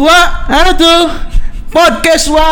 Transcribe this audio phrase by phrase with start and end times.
[0.00, 1.12] Wa, ada tuh
[1.68, 2.48] podcast wa.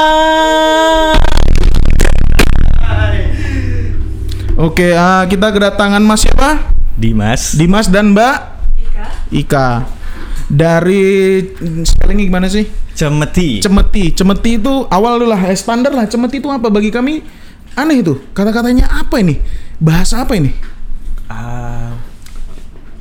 [4.61, 6.77] Oke, ah, kita kedatangan Mas siapa?
[6.93, 7.57] Dimas.
[7.57, 8.37] Dimas dan Mbak
[8.85, 9.07] Ika.
[9.33, 9.69] Ika.
[10.53, 11.41] Dari
[11.89, 12.69] spellingnya gimana sih?
[12.93, 13.65] Cemeti.
[13.65, 14.13] Cemeti.
[14.13, 16.05] Cemeti itu awal dulu lah, eh, standar lah.
[16.05, 17.25] Cemeti itu apa bagi kami?
[17.81, 18.29] Aneh itu.
[18.37, 19.41] Kata-katanya apa ini?
[19.81, 20.53] Bahasa apa ini?
[21.33, 21.97] Ah,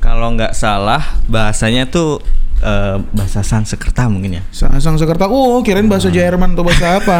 [0.00, 2.24] kalau nggak salah bahasanya tuh
[2.60, 4.42] eh, bahasa Sanskerta mungkin ya.
[4.48, 5.26] Sa- Sang Sekerta.
[5.26, 7.18] Oh, kirain bahasa Jerman atau bahasa apa?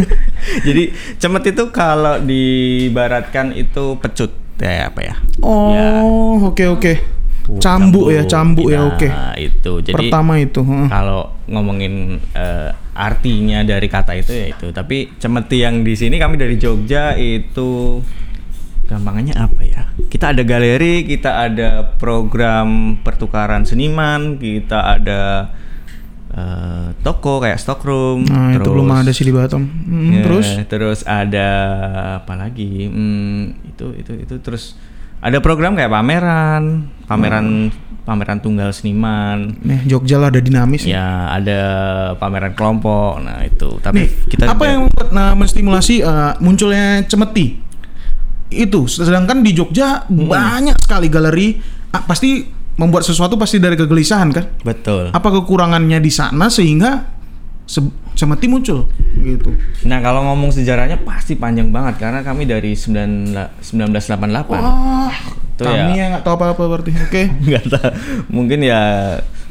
[0.66, 5.14] Jadi cemet itu kalau dibaratkan itu pecut ya apa ya?
[5.38, 6.92] Oh, oke oke.
[7.42, 9.08] Tuh, Cambu ya, cambu ya, Nah, oke.
[9.36, 9.72] itu.
[9.82, 10.62] Jadi Pertama itu.
[10.86, 14.70] kalau ngomongin eh, artinya dari kata itu ya itu.
[14.70, 17.98] Tapi cemeti yang di sini kami dari Jogja itu
[18.92, 19.82] gampangannya apa ya?
[20.04, 22.66] Kita ada galeri, kita ada program
[22.98, 25.50] pertukaran seniman, kita ada
[26.28, 28.24] eh, toko kayak stockroom.
[28.24, 29.62] Nah, itu terus- belum ada sih di Batam.
[29.64, 30.46] Hmm, Ya, Terus?
[30.66, 31.48] terus ada
[32.18, 32.88] apa lagi?
[32.88, 34.76] Hmm, itu itu itu terus
[35.18, 37.68] ada program kayak pameran, pameran
[38.02, 39.54] pameran tunggal seniman.
[39.60, 40.82] Nih, Jogja lah ada dinamis.
[40.82, 41.60] Ya, ada
[42.16, 43.20] pameran kelompok.
[43.20, 43.78] Nah, itu.
[43.78, 47.60] Tapi Nih, kita apa juga- yang membuat nah, menstimulasi eh, munculnya cemeti?
[48.54, 50.26] Itu, sedangkan di Jogja Hmm.
[50.26, 51.48] banyak sekali galeri.
[51.88, 54.44] Ah, pasti membuat sesuatu pasti dari kegelisahan kan?
[54.60, 55.08] betul.
[55.08, 57.04] Apa kekurangannya di sana sehingga
[57.62, 59.52] se- cemeti muncul gitu?
[59.82, 64.48] Nah, kalau ngomong sejarahnya pasti panjang banget karena kami dari 9 1988.
[64.54, 65.12] Wah,
[65.52, 65.98] Itu kami ya.
[65.98, 66.92] yang nggak tahu apa-apa berarti.
[66.98, 67.90] Oke, Nggak tahu.
[68.30, 68.80] Mungkin ya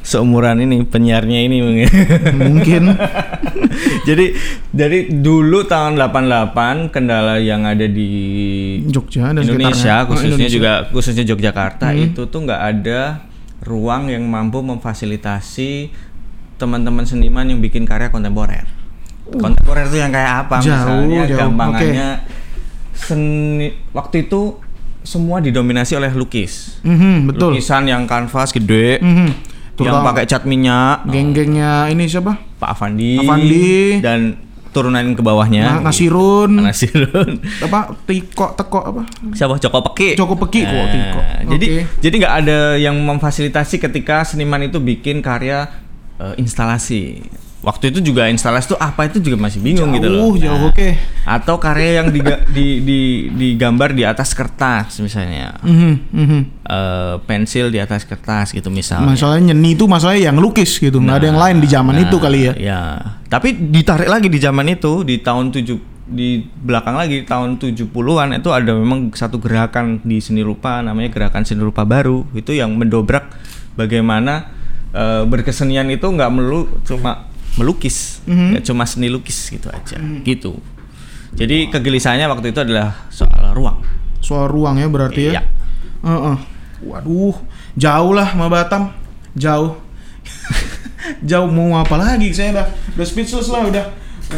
[0.01, 1.89] seumuran ini penyiarnya ini mungkin.
[2.35, 2.83] mungkin.
[4.07, 4.25] jadi
[4.67, 8.09] dari dulu tahun 88 kendala yang ada di
[8.85, 10.01] Jogja dan Indonesia sekitarnya.
[10.01, 10.53] Oh, khususnya Indonesia.
[10.53, 12.03] juga khususnya Yogyakarta Hmm.
[12.03, 13.01] itu tuh nggak ada
[13.61, 15.93] ruang yang mampu memfasilitasi
[16.55, 18.65] teman-teman seniman yang bikin karya kontemporer.
[19.27, 20.63] Kontemporer itu yang kayak apa Uh.
[20.63, 21.39] Jauh, misalnya jauh.
[21.39, 22.09] gampangannya
[22.91, 24.57] seni waktu itu
[25.01, 26.77] semua didominasi oleh lukis.
[26.81, 27.49] Mhm, betul.
[27.51, 29.27] Lukisan yang kanvas gede Mhm.
[29.27, 29.29] yang
[29.73, 31.05] Terutama pakai cat minyak.
[31.05, 32.37] geng-gengnya ini siapa?
[32.57, 33.97] Pak Avandi, Avandi.
[33.99, 34.37] dan
[34.71, 36.63] turunan ke bawahnya Nah, Nasirun.
[36.63, 41.19] Nasirun apa tiko teko apa siapa Joko Peki Joko Peki, kok, Tiko.
[41.49, 41.81] jadi Oke.
[41.99, 45.67] jadi nggak ada yang memfasilitasi ketika seniman itu bikin karya
[46.15, 47.19] eh, instalasi
[47.61, 49.21] waktu itu juga instalasi itu apa itu?
[49.21, 50.33] juga masih bingung gitu loh.
[50.33, 50.89] Jauh, jauh, Nah, oke.
[51.23, 52.99] atau karya yang diga- di, di,
[53.29, 55.55] digambar di atas kertas misalnya.
[55.61, 56.39] Mhm, mhm.
[56.61, 59.13] Eh, pensil di atas kertas gitu misalnya.
[59.13, 62.17] Masalahnya nyeni itu masalahnya yang lukis gitu nggak ada yang lain di zaman Nah, itu
[62.17, 62.53] kali ya.
[62.57, 62.81] Ya,
[63.27, 65.77] tapi ditarik lagi di zaman itu di tahun 7
[66.11, 71.45] di belakang lagi tahun 70-an itu ada memang satu gerakan di seni rupa namanya gerakan
[71.45, 72.25] seni rupa baru.
[72.33, 73.31] Itu yang mendobrak
[73.75, 74.49] bagaimana
[74.91, 78.55] eh, berkesenian itu nggak melulu cuma melukis, Mhm.
[78.55, 80.59] nggak cuma seni lukis gitu aja, gitu.
[81.31, 83.79] Jadi kegelisahannya waktu itu adalah soal ruang.
[84.21, 85.43] soal ruang ya berarti ya Iya.
[86.05, 86.37] Heeh.
[86.85, 87.33] waduh
[87.73, 88.93] jauh lah sama Batam
[89.33, 89.81] jauh
[91.29, 93.85] jauh mau apa lagi saya udah udah speechless lah udah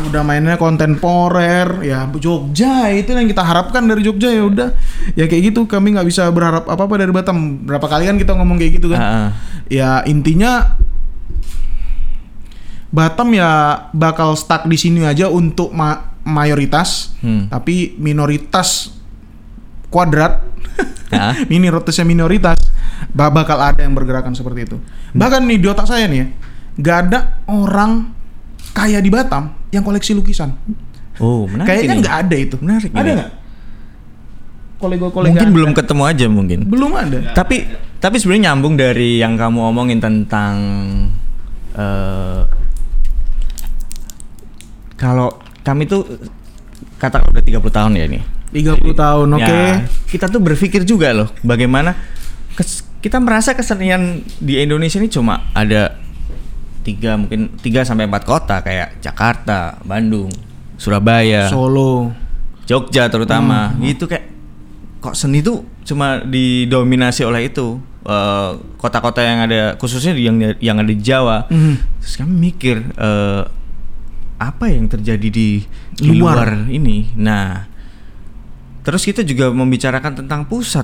[0.08, 4.70] udah mainnya kontemporer ya Jogja itu yang kita harapkan dari Jogja ya udah
[5.14, 8.34] ya kayak gitu kami nggak bisa berharap apa apa dari Batam berapa kali kan kita
[8.34, 9.30] ngomong kayak gitu kan ah.
[9.68, 10.80] ya intinya
[12.94, 13.50] Batam ya
[13.90, 17.18] bakal stuck di sini aja untuk ma- mayoritas.
[17.20, 17.50] Hmm.
[17.50, 18.94] tapi minoritas
[19.90, 20.46] kuadrat.
[21.46, 22.58] Minoritasnya minoritas
[23.10, 24.78] ba- bakal ada yang bergerakan seperti itu.
[25.12, 26.28] Bahkan nih di otak saya nih ya
[26.74, 28.10] nggak ada orang
[28.72, 30.58] kaya di Batam yang koleksi lukisan.
[31.18, 32.56] Oh, menarik kayaknya nggak ada itu.
[32.58, 33.32] Menarik ada nggak?
[34.76, 35.56] Kolega-kolega Mungkin Anda?
[35.56, 36.60] belum ketemu aja mungkin.
[36.66, 37.18] belum ada.
[37.32, 37.56] Tapi
[37.98, 40.56] tapi sebenarnya nyambung dari yang kamu omongin tentang
[41.74, 42.42] eh
[44.96, 46.06] kalau kami tuh
[46.96, 48.24] katakan udah 30 tahun ya nih.
[48.54, 51.98] 30 tahun oke Ya, kita tuh berpikir juga loh bagaimana
[52.54, 55.98] kes- kita merasa kesenian di Indonesia ini cuma ada
[56.82, 60.30] tiga mungkin tiga sampai empat kota kayak Jakarta, Bandung,
[60.76, 62.14] Surabaya, Solo
[62.64, 63.82] Jogja terutama Hmm.
[63.84, 64.30] gitu kayak
[65.00, 70.88] kok seni tuh cuma didominasi oleh itu eh, kota-kota yang ada khususnya yang yang ada
[70.88, 71.76] di Jawa Mhm.
[71.98, 73.42] terus kami mikir eh,
[74.46, 75.64] apa yang terjadi di,
[75.94, 76.44] di Luar.
[76.44, 76.50] luar.
[76.68, 77.64] ini nah
[78.82, 80.84] terus kita juga membicarakan tentang pusat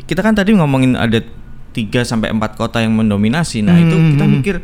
[0.00, 1.20] kita kan tadi ngomongin ada
[1.70, 4.32] 3 sampai empat kota yang mendominasi nah itu kita Mhm.
[4.32, 4.56] mikir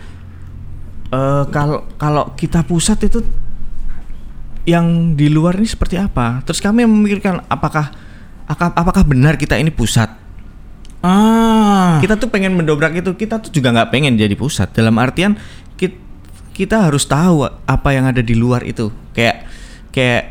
[1.11, 3.21] eh, kalau kalau kita pusat itu
[4.65, 6.41] yang di luar ini seperti apa?
[6.41, 7.93] Terus kami memikirkan apakah
[8.49, 10.09] aka- apakah benar kita ini pusat?
[11.05, 14.73] ah Kita tuh pengen mendobrak itu, kita tuh juga nggak pengen jadi pusat.
[14.73, 15.37] Dalam artian
[16.55, 18.89] kita, harus tahu apa yang ada di luar itu.
[19.11, 19.51] Kayak
[19.91, 20.25] kayak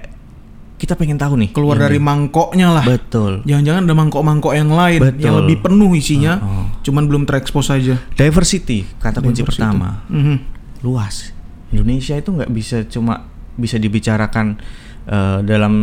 [0.76, 1.84] kita pengen tahu nih Keluar ini.
[1.86, 2.84] dari mangkoknya lah.
[2.84, 3.40] betul.
[3.44, 5.22] Jangan-jangan ada mangkok-mangkok yang lain Betul.
[5.22, 6.68] yang lebih penuh isinya, Oh.
[6.82, 7.96] cuman belum terekspos saja.
[8.14, 9.64] Diversity kata kunci Diversity.
[9.64, 10.04] pertama.
[10.08, 10.36] Mhm.
[10.82, 11.32] Luas.
[11.72, 14.60] Indonesia itu nggak bisa cuma bisa dibicarakan
[15.04, 15.74] eh, dalam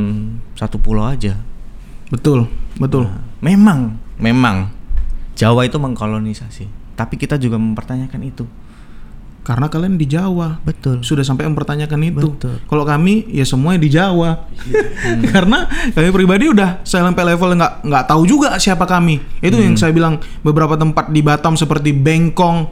[0.53, 1.37] satu pulau aja.
[2.09, 3.05] Betul, betul.
[3.05, 3.81] Nah, memang,
[4.17, 4.73] memang
[5.33, 8.45] Jawa itu mengkolonisasi, tapi kita juga mempertanyakan itu.
[9.41, 10.61] Karena kalian di Jawa.
[10.61, 11.01] Betul.
[11.01, 12.29] Sudah sampai mempertanyakan itu.
[12.37, 12.61] Betul.
[12.61, 14.47] Kalau kami ya semuanya di Jawa.
[15.35, 19.19] Karena kami pribadi udah saya sampai level nggak nggak tahu juga siapa kami.
[19.41, 19.81] Itu yang Hmm.
[19.81, 22.69] saya bilang beberapa tempat di Batam seperti Bengkong.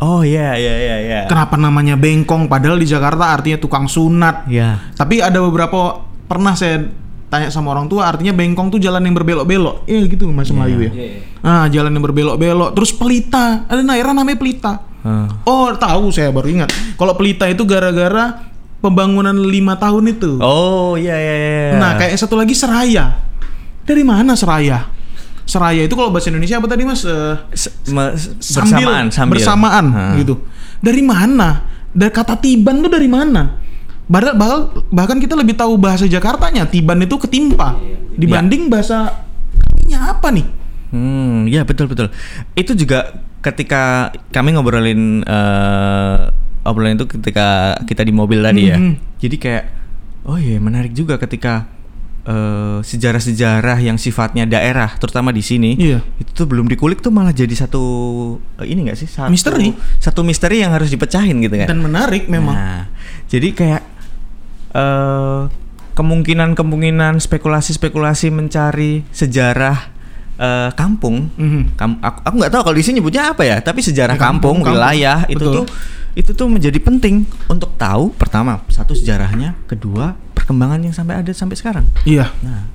[0.00, 1.20] Oh iya iya iya iya.
[1.28, 4.50] Kenapa namanya Bengkong padahal di Jakarta artinya tukang sunat.
[4.50, 4.80] Ya.
[4.96, 6.90] Tapi ada beberapa pernah saya
[7.30, 9.86] tanya sama orang tua artinya bengkong tuh jalan yang berbelok-belok.
[9.86, 10.92] Iya gitu Mas Melayu ya.
[11.40, 12.74] Ah, jalan yang berbelok-belok.
[12.74, 13.70] Terus pelita.
[13.70, 14.72] Ada daerah namanya pelita.
[15.00, 15.26] Ah.
[15.48, 16.68] Oh, tahu saya baru ingat.
[16.94, 20.36] Kalau pelita itu gara-gara pembangunan lima tahun itu.
[20.40, 21.60] Oh iya iya iya.
[21.76, 23.16] Nah, kayak satu lagi Seraya.
[23.84, 24.88] Dari mana Seraya?
[25.48, 27.02] Seraya itu kalau bahasa Indonesia apa tadi Mas?
[27.02, 30.14] Me- sambil, bersamaan sambil bersamaan Ah.
[30.14, 30.38] gitu.
[30.78, 31.64] Dari mana?
[31.90, 33.58] Dari kata tiban tuh dari mana?
[34.10, 34.60] Bahkan, bahkan
[34.90, 37.78] bahkan kita lebih tahu bahasa Jakartanya tiban itu ketimpa
[38.14, 39.26] dibanding bahasa
[39.86, 40.46] nya apa nih?
[40.90, 42.10] Hmm, ya betul betul.
[42.58, 43.82] Itu juga ketika
[44.28, 46.18] kami ngobrolin eh
[46.60, 48.76] obrolan itu ketika kita di mobil tadi ya.
[48.76, 49.16] Mhm.
[49.16, 49.64] Jadi kayak
[50.28, 51.64] oh iya menarik juga ketika
[52.22, 56.04] eh, sejarah-sejarah yang sifatnya daerah terutama di sini Iya.
[56.20, 57.80] itu tuh belum dikulik tuh malah jadi satu
[58.60, 59.72] eh, ini enggak sih satu Misteri.
[59.96, 61.68] satu misteri yang harus dipecahin gitu kan.
[61.68, 62.52] Dan menarik memang.
[62.52, 62.82] Nah,
[63.26, 63.82] jadi kayak
[64.70, 65.42] eh
[65.90, 69.90] kemungkinan-kemungkinan spekulasi-spekulasi mencari sejarah
[70.40, 71.28] eh, kampung.
[71.36, 71.76] Mhm.
[71.76, 74.64] Kam- aku aku nggak tahu kalau di sini nyebutnya apa ya, tapi sejarah Ya, kampung,
[74.64, 74.80] kampung, kampung.
[74.80, 75.54] wilayah itu Betul.
[75.60, 75.66] tuh
[76.10, 81.54] itu tuh menjadi penting untuk tahu pertama satu sejarahnya, kedua perkembangan yang sampai ada sampai
[81.54, 81.84] sekarang.
[82.02, 82.32] Iya.
[82.40, 82.66] Nah,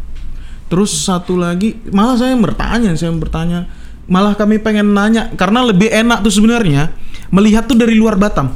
[0.66, 3.70] Terus satu lagi, malah saya bertanya, saya bertanya,
[4.10, 6.90] malah kami pengen nanya karena lebih enak tuh sebenarnya
[7.30, 8.50] melihat tuh dari luar Batam.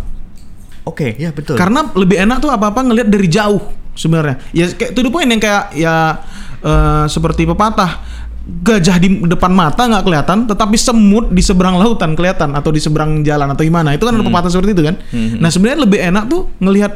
[0.81, 1.53] oke, ya betul.
[1.53, 3.61] Karena lebih enak tuh apa-apa ngelihat dari jauh
[3.93, 4.41] sebenarnya.
[4.49, 6.17] Ya kayak to the point yang kayak ya
[6.59, 8.01] eh, seperti pepatah
[8.59, 13.21] gajah di depan mata nggak kelihatan, tetapi semut di seberang lautan kelihatan atau di seberang
[13.21, 13.93] jalan atau gimana.
[13.93, 14.95] Itu kan ada pepatah seperti itu kan.
[15.09, 15.37] Hmm.
[15.37, 16.91] Nah sebenarnya lebih enak tuh ngelihat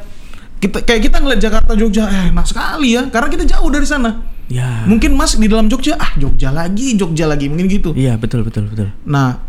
[0.57, 4.11] kita kayak kita ngelihat Jakarta Jogja eh, enak sekali ya karena kita jauh dari sana.
[4.47, 4.83] ya.
[4.83, 7.91] Mungkin Mas di dalam Jogja ah Jogja lagi, Jogja lagi mungkin gitu.
[7.91, 8.91] Iya, betul betul betul.
[9.03, 9.39] Nah,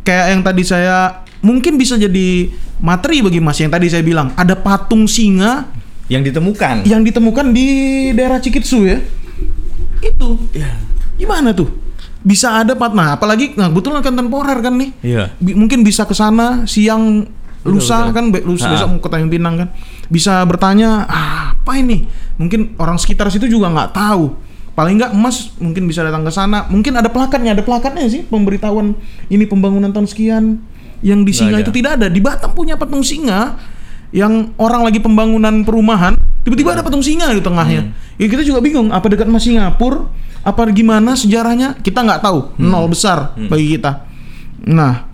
[0.00, 2.48] kayak yang tadi saya mungkin bisa jadi
[2.78, 5.68] materi bagi Mas yang tadi saya bilang ada patung singa
[6.04, 6.84] Yang ditemukan.
[6.84, 7.66] yang ditemukan di
[8.12, 9.00] daerah Cikitsu ya.
[10.00, 10.72] Itu Iya.
[11.24, 11.72] Gimana tuh?
[12.24, 14.90] Bisa ada pat nah apalagi nah kebetulan kan temporer kan nih.
[15.00, 15.24] Iya.
[15.40, 17.24] Mungkin bisa ke sana siang
[17.64, 18.12] lusa betul.
[18.12, 19.68] kan be- lusa besok mau ke Tanjung Pinang kan.
[20.12, 22.04] Bisa bertanya ah, apa ini?
[22.36, 24.36] Mungkin orang sekitar situ juga nggak tahu.
[24.74, 26.68] Paling nggak emas mungkin bisa datang ke sana.
[26.68, 28.92] Mungkin ada plakatnya, ada plakatnya sih pemberitahuan
[29.32, 30.44] ini pembangunan tahun sekian.
[31.04, 32.06] Yang di Singa itu tidak ada.
[32.08, 33.60] Di Batam punya patung singa
[34.14, 36.14] yang orang lagi pembangunan perumahan,
[36.46, 37.92] tiba-tiba ada patung singa di tengahnya.
[38.16, 40.06] Ya kita juga bingung apa dekat sama Singapura,
[40.44, 41.80] apa gimana sejarahnya?
[41.80, 42.60] Kita nggak tahu.
[42.60, 44.04] Nol besar bagi kita.
[44.64, 45.08] Nah,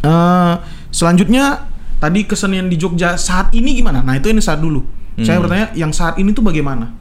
[0.00, 0.54] eh
[0.90, 1.66] selanjutnya
[1.98, 4.02] tadi kesenian di Jogja saat ini gimana?
[4.02, 4.82] Nah itu ini saat dulu.
[5.18, 5.46] Saya Hmm.
[5.46, 6.94] bertanya yang saat ini tuh bagaimana?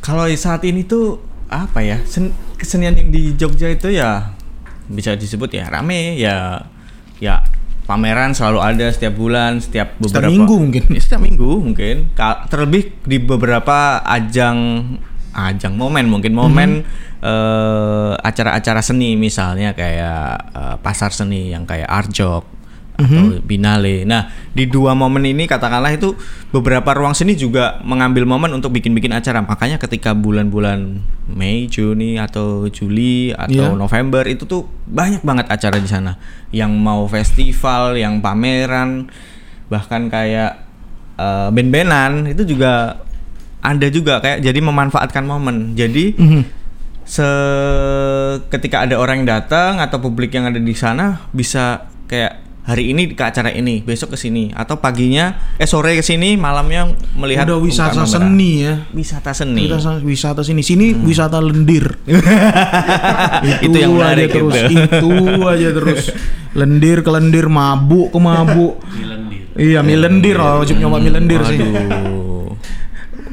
[0.00, 2.00] Kalau saat ini tuh apa ya?
[2.04, 4.32] Sen- kesenian yang di Jogja itu ya
[4.88, 6.64] bisa disebut ya rame ya
[7.20, 7.44] ya
[7.84, 10.82] pameran selalu ada setiap bulan, setiap Setiap beberapa minggu mungkin.
[10.92, 11.96] Ya, setiap minggu mungkin.
[12.48, 14.56] Terlebih di beberapa ajang
[15.32, 16.82] ajang momen mungkin momen
[17.20, 22.56] eh, acara-acara seni misalnya kayak eh, pasar seni yang kayak Arjok
[22.98, 24.02] atau Binale.
[24.02, 26.18] Nah, di dua momen ini katakanlah itu
[26.50, 29.38] beberapa ruang seni juga mengambil momen untuk bikin-bikin acara.
[29.38, 30.98] Makanya ketika bulan-bulan
[31.30, 33.78] Mei, Juni atau Juli atau Iya.
[33.78, 36.18] November itu tuh banyak banget acara di sana.
[36.50, 39.06] Yang mau festival, yang pameran,
[39.70, 40.58] bahkan kayak
[41.14, 42.98] eh, band-bandan itu juga
[43.62, 45.74] ada juga kayak jadi memanfaatkan momen.
[45.74, 46.42] Jadi Mhm.
[47.08, 47.28] se
[48.52, 53.08] ketika ada orang yang datang atau publik yang ada di sana bisa kayak hari ini
[53.16, 57.64] ke acara ini, besok ke sini atau paginya eh sore ke sini, malamnya melihat Udah
[57.64, 58.84] wisata seni ya.
[58.92, 59.64] Wisata seni.
[59.64, 61.96] Wisata, wisata sini, sini wisata lendir.
[63.64, 65.08] Itu yang menarik aja terus, itu.
[65.08, 66.00] itu aja terus.
[66.52, 68.74] Lendir ke lendir, mabuk ke mabuk.
[69.58, 71.58] Iya, mie lendir, oh, wajib nyoba mie lendir sih.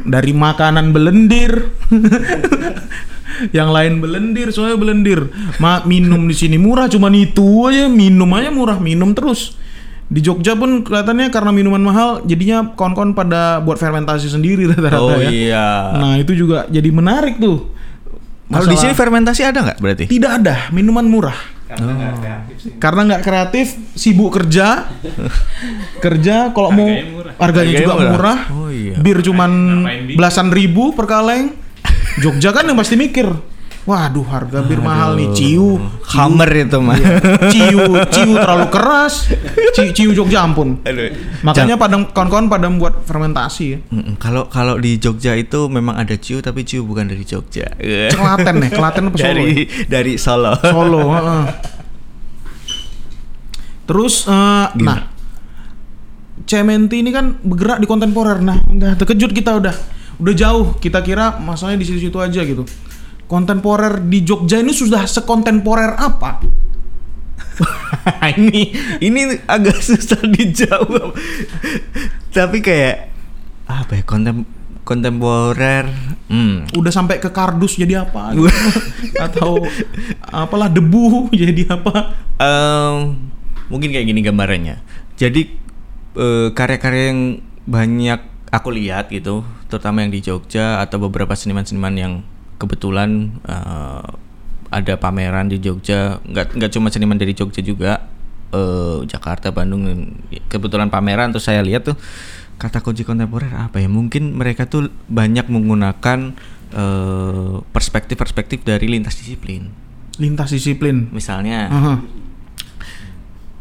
[0.06, 1.74] Dari makanan belendir.
[3.58, 5.28] yang lain belendir, soalnya belendir.
[5.60, 9.58] Ma minum di sini murah, cuman itu aja minum aja murah, minum terus.
[10.06, 15.18] Di Jogja pun kelihatannya karena minuman mahal, jadinya kawan-kawan pada buat fermentasi sendiri rata-rata Oh
[15.18, 15.30] ya.
[15.34, 15.68] iya.
[15.98, 17.74] Nah itu juga jadi menarik tuh.
[18.46, 20.06] Kalau di sini fermentasi ada nggak berarti?
[20.06, 21.34] tidak ada minuman murah
[21.66, 22.72] Karena nggak kreatif sih.
[22.78, 24.86] karena nggak kreatif, sibuk kerja,
[26.06, 27.34] kerja kalau mau Harganya murah.
[27.36, 28.12] harganya Harganya juga murah.
[28.12, 28.96] murah, Oh iya.
[28.96, 29.52] bir cuman
[30.10, 31.58] belasan ribu per kaleng.
[32.18, 33.28] Jogja kan yang pasti mikir,
[33.86, 36.98] waduh harga bir mahal nih, ciu, ciu, Hammer itu mah.
[37.54, 39.30] ciu, ciu terlalu keras,
[39.78, 40.82] ciu, ciu Jogja ampun.
[40.82, 41.14] Aduh.
[41.46, 43.80] Makanya pada kawan-kawan pada membuat fermentasi ya.
[44.18, 47.78] Kalau kalau di Jogja itu memang ada ciu tapi ciu bukan dari Jogja.
[48.10, 49.30] Kelaten nih, Kelaten apa Solo?
[49.30, 49.66] dari ya?
[49.86, 50.54] dari Solo.
[50.66, 51.02] Solo.
[51.16, 51.46] heeh.
[53.86, 55.14] Terus, eh, nah,
[56.46, 58.38] Cementi ini kan bergerak di kontemporer.
[58.38, 59.74] Nah, udah terkejut kita udah,
[60.22, 60.78] udah jauh.
[60.78, 62.66] Kita kira masalahnya di situ-situ aja gitu.
[63.26, 66.46] Kontemporer di Jogja ini sudah sekontemporer apa?
[68.38, 68.70] ini
[69.02, 71.16] ini agak susah dijawab.
[72.30, 73.10] Tapi kayak
[73.66, 74.46] apa ya kontem
[74.86, 75.90] kontemporer.
[76.30, 76.70] Hmm.
[76.78, 78.38] Udah sampai ke kardus jadi apa?
[78.38, 78.46] gitu.
[79.26, 79.66] Atau
[80.30, 82.14] apalah debu jadi apa?
[82.38, 83.18] Em,
[83.68, 84.78] mungkin kayak gini gambarannya.
[85.18, 85.42] Jadi
[86.16, 87.22] eh, karya-karya yang
[87.66, 88.22] banyak
[88.54, 92.14] aku lihat gitu, terutama yang di Jogja atau beberapa seniman-seniman yang
[92.58, 94.08] kebetulan eh,
[94.72, 98.08] ada pameran di Jogja, nggak nggak cuma seniman dari Jogja juga,
[98.52, 99.88] eh, Jakarta, Bandung,
[100.52, 101.98] kebetulan pameran terus saya lihat tuh
[102.56, 103.88] kata kunci kontemporer apa ya?
[103.92, 106.36] Mungkin mereka tuh banyak menggunakan
[106.76, 109.70] eh, perspektif-perspektif dari lintas disiplin.
[110.20, 111.12] Lintas disiplin.
[111.12, 111.94] Misalnya Aha.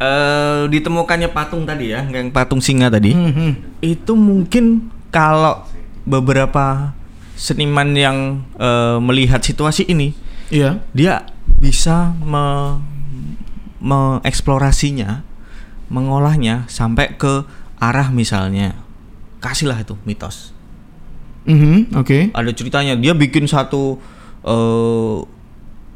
[0.03, 3.15] eh ditemukannya patung tadi ya, yang patung singa tadi.
[3.15, 3.53] Hmm, hmm.
[3.83, 5.63] Itu mungkin kalau
[6.03, 6.95] beberapa
[7.45, 8.19] seniman yang
[8.57, 10.17] eh, melihat situasi ini,
[10.49, 10.81] Iya.
[10.97, 11.29] dia
[11.61, 12.81] bisa me
[13.85, 15.21] mengeksplorasinya,
[15.93, 17.45] mengolahnya sampai ke
[17.77, 18.73] arah misalnya
[19.45, 20.57] kasihlah itu mitos.
[21.45, 22.33] Mhm, Oke.
[22.33, 24.01] Ada ceritanya dia bikin satu
[24.41, 25.17] eh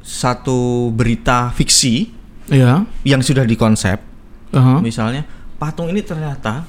[0.05, 2.13] satu berita fiksi
[2.49, 2.85] Iya.
[3.05, 4.01] yang sudah dikonsep
[4.53, 4.81] Aha.
[4.81, 5.25] Misalnya
[5.57, 6.69] patung ini ternyata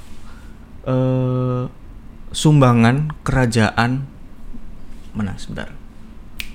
[0.83, 1.63] eh
[2.31, 4.07] sumbangan kerajaan
[5.19, 5.75] mana sebentar.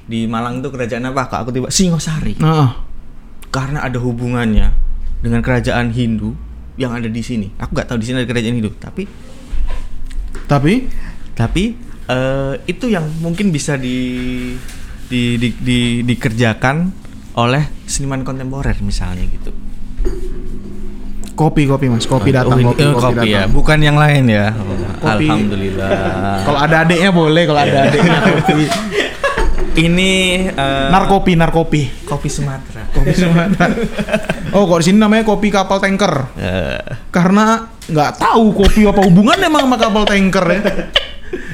[0.05, 1.29] Di Malang itu kerajaan apa?
[1.29, 2.41] Kak aku tiba Singosari.
[3.49, 4.73] Karena ada hubungannya
[5.21, 6.33] dengan kerajaan Hindu
[6.75, 7.53] yang ada di sini.
[7.57, 9.05] Aku nggak tahu di sini ada kerajaan Hindu, tapi
[10.45, 10.89] tapi
[11.33, 11.65] tapi
[12.05, 13.97] eh itu yang mungkin bisa di
[15.09, 16.91] di, di, di- dikerjakan
[17.35, 19.53] oleh seniman kontemporer misalnya gitu.
[21.35, 23.53] Kopi kopi mas, kopi datang, Oh, kopi, oh, kopi, kopi ya, datang.
[23.53, 24.55] bukan yang lain ya.
[24.97, 25.27] Kopi.
[25.27, 25.89] Alhamdulillah.
[26.43, 28.65] Kalau ada adiknya boleh, kalau ada adiknya kopi.
[29.77, 30.11] ini
[30.47, 32.07] eh, Narkopi, narkopi.
[32.07, 32.87] kopi Sumatera.
[32.89, 33.75] Kopi Sumatera.
[34.55, 36.31] Oh, kok di sini namanya kopi kapal tanker.
[36.39, 36.79] Eh,
[37.11, 40.61] Karena nggak tahu kopi apa hubungan emang sama kapal tanker ya.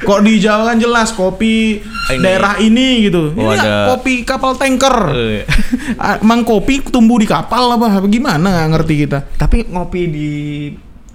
[0.01, 2.19] Kok di Jawa kan jelas kopi Ini.
[2.19, 3.31] daerah ini gitu.
[3.31, 3.91] Oh, ini ada.
[3.91, 4.97] kopi kapal tanker.
[5.13, 5.45] Eh.
[5.97, 8.01] Ah, Emang kopi tumbuh di kapal apa?
[8.05, 9.19] Gimana nggak ngerti kita?
[9.35, 10.29] tapi ngopi di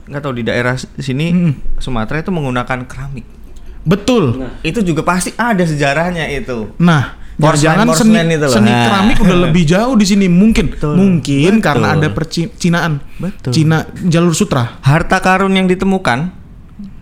[0.03, 1.53] nggak tahu di daerah sini Hmm.
[1.75, 3.25] Sumatera itu menggunakan keramik.
[3.81, 4.45] Betul.
[4.61, 6.73] Itu juga pasti ada sejarahnya itu.
[6.77, 8.51] Nah, Porselen- jangan seni, itu loh.
[8.51, 8.83] seni Nah.
[8.85, 10.71] keramik udah lebih jauh di sini mungkin.
[10.71, 10.93] Betul.
[10.95, 11.63] Mungkin Betul.
[11.63, 12.93] karena ada percinaan.
[13.15, 13.51] Betul.
[13.51, 14.77] Cina jalur sutra.
[14.79, 16.31] Harta karun yang ditemukan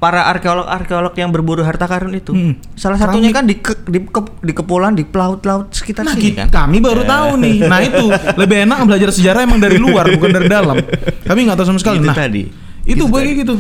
[0.03, 2.60] para arkeolog-arkeolog yang berburu harta karun itu Hmm.
[2.75, 6.51] salah satunya kan di ke- di, ke- di kepulauan di pelaut-laut sekitar Nah, sini kan.
[6.51, 7.63] kami baru tahu nih.
[7.63, 8.03] Nah, itu
[8.41, 10.75] lebih enak belajar sejarah emang dari luar bukan dari dalam.
[11.24, 11.98] Kami nggak tahu sama sekali.
[11.98, 12.43] Itu nah, tadi.
[12.83, 13.39] Itu, Itu bagi tadi.
[13.39, 13.55] gitu.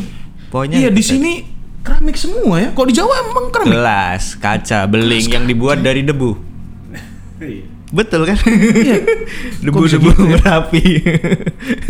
[0.51, 1.31] Pokoknya iya di sini
[1.79, 2.69] keramik semua ya.
[2.69, 3.71] Kok di Jawa emang keramik?
[3.71, 6.31] gelas, kaca, beling yang dibuat dari debu.
[7.93, 8.37] Betul kan?
[8.49, 9.05] Iya.
[9.69, 10.41] Debu-debu gitu ya?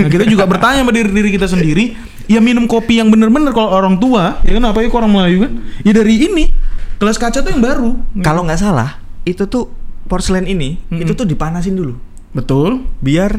[0.04, 1.96] Nah, kita juga bertanya sama diri diri kita sendiri,
[2.28, 5.52] ya minum kopi yang bener-bener kalau orang tua, ya kan apa ya orang Melayu kan?
[5.88, 6.52] Ya dari ini.
[7.00, 7.96] Gelas kaca tuh yang baru.
[8.20, 9.72] Kalau nggak salah, itu tuh
[10.08, 11.04] porselen ini Mm-mm.
[11.04, 11.96] itu tuh dipanasin dulu
[12.36, 12.84] betul.
[13.00, 13.32] biar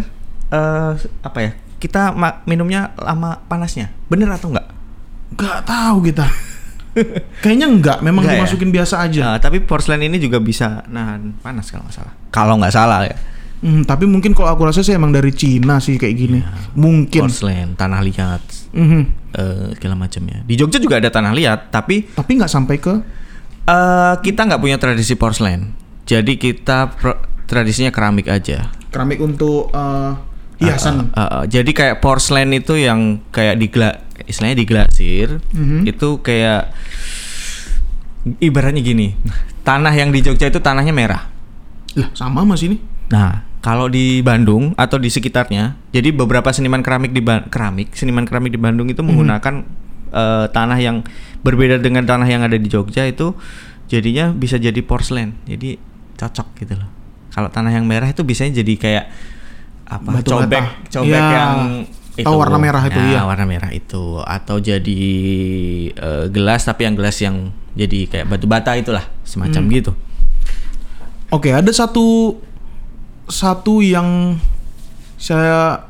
[0.51, 0.93] eh,
[1.23, 1.53] apa ya?
[1.77, 2.17] Kita
[2.49, 3.93] minumnya lama panasnya.
[4.09, 4.73] Bener atau enggak?
[5.37, 6.25] Gak tahu kita.
[7.43, 8.41] Kayaknya enggak, memang Enggak ya?
[8.43, 9.23] dimasukin biasa aja.
[9.27, 12.15] Nah, tapi porselen ini juga bisa nahan panas kalau nggak salah.
[12.29, 13.17] Kalau nggak salah ya.
[13.61, 16.41] Hmm, tapi mungkin kalau aku rasa sih emang dari Cina sih kayak gini.
[16.75, 17.25] Mungkin.
[17.25, 19.01] Porselen, tanah liat, Mhm.
[19.33, 20.43] eh, segala macamnya.
[20.43, 22.95] Di Jogja juga ada tanah liat, tapi Tapi nggak sampai ke
[23.65, 25.73] eh, kita nggak punya tradisi porselen.
[26.05, 28.69] Jadi kita pro- tradisinya keramik aja.
[28.87, 30.13] keramik untuk eh,
[30.61, 31.11] hiasan.
[31.11, 33.67] Uh, uh, uh, jadi kayak porselen itu yang kayak di
[34.25, 35.85] istilahnya diglasir Mhm.
[35.85, 36.73] itu kayak
[38.41, 39.13] ibaratnya gini
[39.63, 41.29] tanah yang di Jogja itu tanahnya merah
[41.95, 42.81] Lah, sama mas ini.
[43.09, 48.29] nah kalau di Bandung atau di sekitarnya, jadi beberapa seniman keramik di Ba- keramik, seniman
[48.29, 49.65] keramik di Bandung itu menggunakan
[50.13, 51.01] eh, tanah yang
[51.41, 53.33] berbeda dengan tanah yang ada di Jogja itu
[53.87, 55.33] jadinya bisa jadi porselen.
[55.43, 55.81] Jadi
[56.15, 56.87] cocok gitu loh.
[57.31, 59.05] Kalau tanah yang merah itu biasanya jadi kayak
[59.87, 60.21] apa?
[60.21, 61.25] Batu cobek, cobek Ya.
[61.35, 61.53] yang
[62.17, 63.21] Tahu warna merah itu, Nah, iya.
[63.23, 65.01] warna merah itu atau jadi
[65.91, 67.37] eh, gelas tapi yang gelas yang
[67.73, 69.73] jadi kayak batu bata itulah semacam Hmm.
[69.73, 69.93] gitu.
[71.29, 72.39] Oke, ada satu
[73.25, 74.39] satu yang
[75.17, 75.83] saya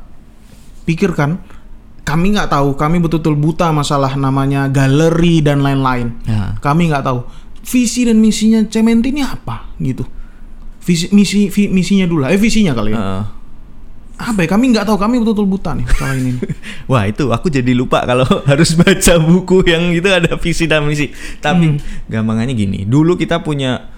[0.83, 1.37] pikirkan
[2.01, 6.13] kami nggak tahu, kami betul-betul buta masalah namanya galeri dan lain-lain.
[6.23, 6.57] Ya.
[6.57, 7.25] Kami nggak tahu
[7.61, 10.05] visi dan misinya Cementi ini apa gitu.
[10.81, 12.29] Visi misi vi- misinya dulu, lah.
[12.29, 12.97] eh visinya kali ya.
[12.97, 13.23] Heeh.
[14.15, 14.47] Apa ya?
[14.47, 16.31] Kami nggak tahu, kami betul-betul buta nih masalah ini.
[16.91, 21.11] Wah itu aku jadi lupa kalau harus baca buku yang itu ada visi dan misi.
[21.37, 21.79] Tapi Hmm.
[22.07, 23.91] gampangannya gini, dulu kita punya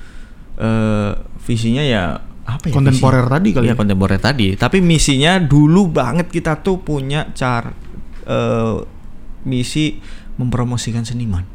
[0.55, 2.73] eh, visinya ya apa ya?
[2.73, 3.77] Kontemporer tadi kali Iya, ya?
[3.77, 4.47] kontemporer tadi.
[4.53, 7.69] Tapi misinya dulu banget kita tuh punya cara
[8.23, 8.75] eh,
[9.43, 10.01] misi
[10.35, 11.45] mempromosikan seniman.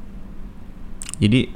[1.18, 1.50] Jadi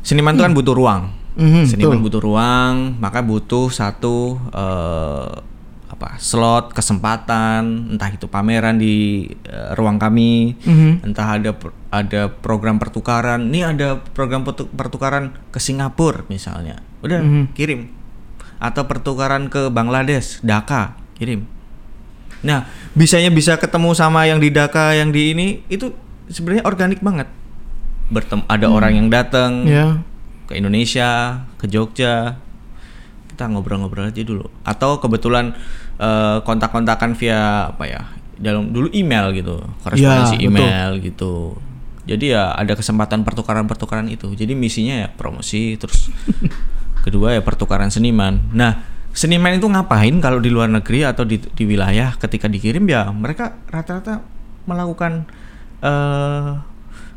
[0.00, 1.02] seniman itu kan butuh ruang.
[1.36, 2.04] Mhm, seniman betul.
[2.08, 5.55] butuh ruang, maka butuh satu eh, apa
[6.26, 11.06] slot kesempatan, entah itu pameran di eh, ruang kami, Mhm.
[11.06, 11.54] entah ada
[11.94, 13.46] ada program pertukaran.
[13.46, 17.54] Nih ada program pertu- pertukaran ke Singapura misalnya, udah Mhm.
[17.54, 17.94] kirim.
[18.58, 21.46] Atau pertukaran ke Bangladesh, Dhaka, kirim.
[22.42, 25.94] Nah, bisanya bisa ketemu sama yang di Dhaka, yang di ini itu
[26.26, 27.30] sebenarnya organik banget.
[28.10, 30.02] Bertem ada orang yang datang, Ya.
[30.50, 32.42] ke Indonesia, ke Jogja.
[33.36, 34.48] Kita ngobrol-ngobrol aja dulu.
[34.64, 35.52] Atau kebetulan
[36.00, 38.02] eh, kontak-kontakan via apa ya?
[38.40, 40.48] Dalam dulu email gitu, korespondensi Ya, betul.
[40.48, 41.34] email gitu.
[42.08, 44.32] Jadi ya ada kesempatan pertukaran-pertukaran itu.
[44.32, 46.08] Jadi misinya ya promosi terus
[47.04, 48.40] kedua ya pertukaran seniman.
[48.56, 48.80] Nah,
[49.12, 53.56] seniman itu ngapain kalau di luar negeri atau di, di wilayah ketika dikirim ya mereka
[53.68, 54.20] rata-rata
[54.64, 55.24] melakukan
[55.84, 56.75] eh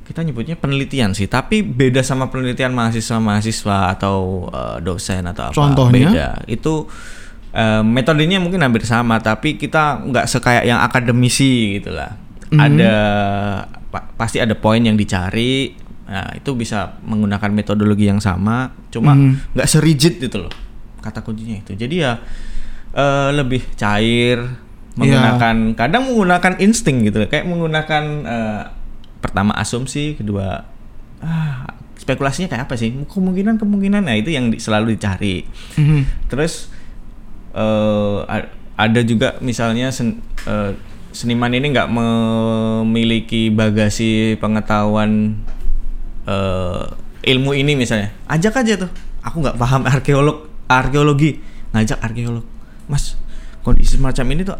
[0.09, 5.55] kita nyebutnya penelitian sih, tapi beda sama penelitian mahasiswa-mahasiswa atau eh, dosen atau apa.
[5.55, 6.09] Contohnya?
[6.09, 6.27] Beda.
[6.49, 6.89] Itu
[7.53, 12.17] eh, metodenya mungkin hampir sama, tapi kita nggak sekayak yang akademisi gitu lah.
[12.49, 12.57] Mhm.
[12.57, 12.93] Ada
[13.85, 15.77] pa- pasti ada poin yang dicari.
[16.09, 19.53] Nah, itu bisa menggunakan metodologi yang sama, cuma Mhm.
[19.53, 20.53] nggak serigid gitu loh.
[20.99, 21.77] Kata kuncinya itu.
[21.77, 22.17] Jadi ya
[22.89, 24.41] eh, lebih cair,
[24.97, 28.63] menggunakan kadang menggunakan insting gitu, kayak menggunakan eh,
[29.19, 30.63] pertama asumsi, kedua
[31.19, 32.95] ah, spekulasinya kayak apa sih?
[33.03, 35.43] Kemungkinan kemungkinan, nah itu yang di- selalu dicari.
[35.75, 36.27] Mhm.
[36.27, 36.71] Terus
[37.51, 40.71] eh, a- ada juga misalnya sen- eh,
[41.11, 45.35] seniman ini nggak memiliki bagasi pengetahuan
[46.23, 46.83] eh,
[47.25, 48.91] ilmu ini misalnya, ajak aja tuh.
[49.19, 52.45] Aku nggak paham arkeolog arkeologi, ngajak arkeolog,
[52.85, 53.19] mas
[53.59, 54.55] kondisi semacam ini tuh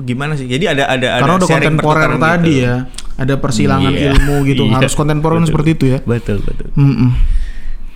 [0.00, 0.48] gimana sih?
[0.48, 2.64] Jadi ada ada ada Karena udah kontemporer tadi gitu.
[2.64, 2.76] ya.
[3.20, 4.16] Ada persilangan Iya.
[4.16, 4.64] ilmu gitu.
[4.64, 4.80] Iya.
[4.80, 5.98] Harus kontemporer seperti itu ya.
[6.00, 6.72] Betul betul.
[6.72, 7.12] Mm-mm.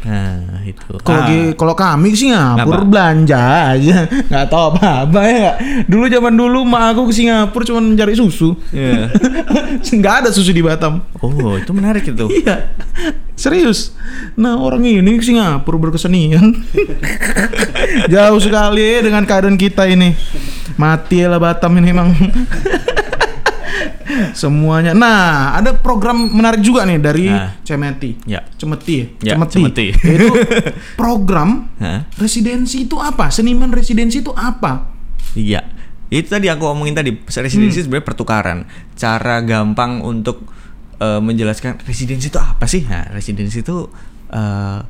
[0.04, 1.00] Nah itu.
[1.00, 1.48] Kalau Ah.
[1.56, 2.84] kalau kami ke Singapura Kenapa?
[2.84, 3.40] belanja
[3.72, 5.52] aja, nggak tahu apa-apa ya.
[5.88, 8.52] Dulu zaman dulu mak aku ke Singapura cuma mencari susu.
[8.68, 9.08] Iya.
[9.96, 11.00] nggak ada susu di Batam.
[11.24, 12.28] Oh itu menarik itu.
[12.36, 12.68] Iya,
[13.32, 13.96] serius.
[14.36, 16.52] Nah orang ini ke Singapura berkesenian.
[18.06, 20.12] Jauh sekali dengan keadaan kita ini.
[20.76, 22.12] Mati lah Batam ini emang.
[24.32, 24.92] Semuanya.
[24.92, 27.58] Nah, ada program menarik juga nih dari Nah.
[27.62, 28.16] Cemeti.
[28.26, 28.44] Ya.
[28.56, 29.34] Cemeti ya?
[29.34, 29.92] Ya, Cemeti.
[29.92, 30.28] Itu
[31.00, 31.70] program
[32.18, 33.28] residensi itu apa?
[33.28, 34.88] Seniman residensi itu apa?
[35.34, 35.66] Iya.
[36.12, 38.58] Itu tadi aku omongin tadi, residensi sebenarnya pertukaran.
[38.94, 40.46] Cara gampang untuk
[41.02, 42.86] eh, menjelaskan residensi itu apa sih?
[42.86, 43.90] Nah, residensi itu
[44.30, 44.80] eh,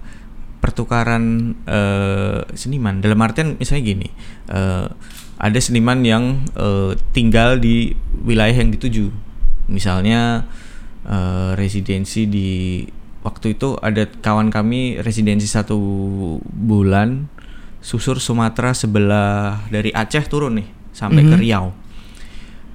[0.60, 3.00] pertukaran eh, seniman.
[3.04, 4.08] Dalam artian misalnya gini,
[4.48, 4.86] eh,
[5.44, 7.92] ada seniman yang eh, tinggal di
[8.24, 9.12] wilayah yang dituju.
[9.68, 10.48] Misalnya
[11.04, 12.80] eh, residensi di
[13.20, 15.76] waktu itu ada kawan kami residensi satu
[16.48, 17.28] bulan
[17.84, 21.42] susur Sumatera sebelah dari Aceh turun nih sampai ke Mhm.
[21.44, 21.66] Riau.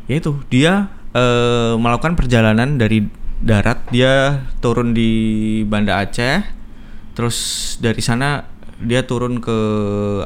[0.05, 3.09] Yaitu dia eh, melakukan perjalanan dari
[3.41, 5.09] darat dia turun di
[5.65, 6.45] Banda Aceh,
[7.17, 7.37] terus
[7.81, 8.45] dari sana
[8.77, 9.57] dia turun ke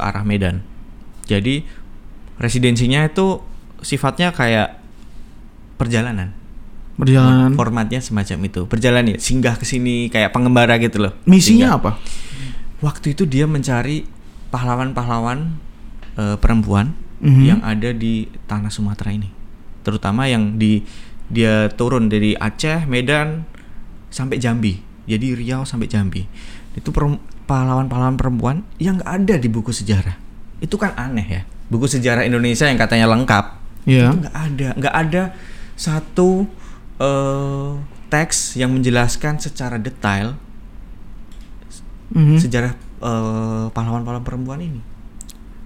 [0.04, 0.60] arah Medan.
[1.24, 1.64] Jadi
[2.38, 3.42] residensinya itu
[3.80, 4.80] sifatnya kayak
[5.76, 6.34] perjalanan.
[6.94, 7.58] Perjalanan.
[7.58, 8.62] Formatnya semacam itu.
[8.70, 11.14] Perjalanan ya, singgah ke sini kayak pengembara gitu loh.
[11.26, 11.82] Misinya Singgah.
[11.82, 11.92] apa?
[12.80, 14.06] Waktu itu dia mencari
[14.54, 15.58] pahlawan-pahlawan
[16.14, 16.94] eh, perempuan
[17.26, 17.42] Mhm.
[17.42, 19.32] yang ada di tanah Sumatera ini.
[19.82, 20.86] Terutama yang di
[21.26, 23.48] dia turun dari Aceh, Medan
[24.08, 24.78] sampai Jambi.
[25.10, 26.22] Jadi Riau sampai Jambi.
[26.78, 26.94] Itu
[27.44, 30.22] pahlawan-pahlawan perempuan yang nggak ada di buku sejarah.
[30.64, 31.42] Itu kan aneh ya.
[31.68, 33.46] Buku sejarah Indonesia yang katanya lengkap
[33.84, 34.10] Iya.
[34.10, 35.24] itu nggak ada, nggak ada
[35.76, 36.48] satu
[36.96, 37.72] eh,
[38.08, 40.40] teks yang menjelaskan secara detail
[42.14, 42.38] Mhm.
[42.40, 42.72] sejarah
[43.04, 44.80] eh, pahlawan-pahlawan perempuan ini.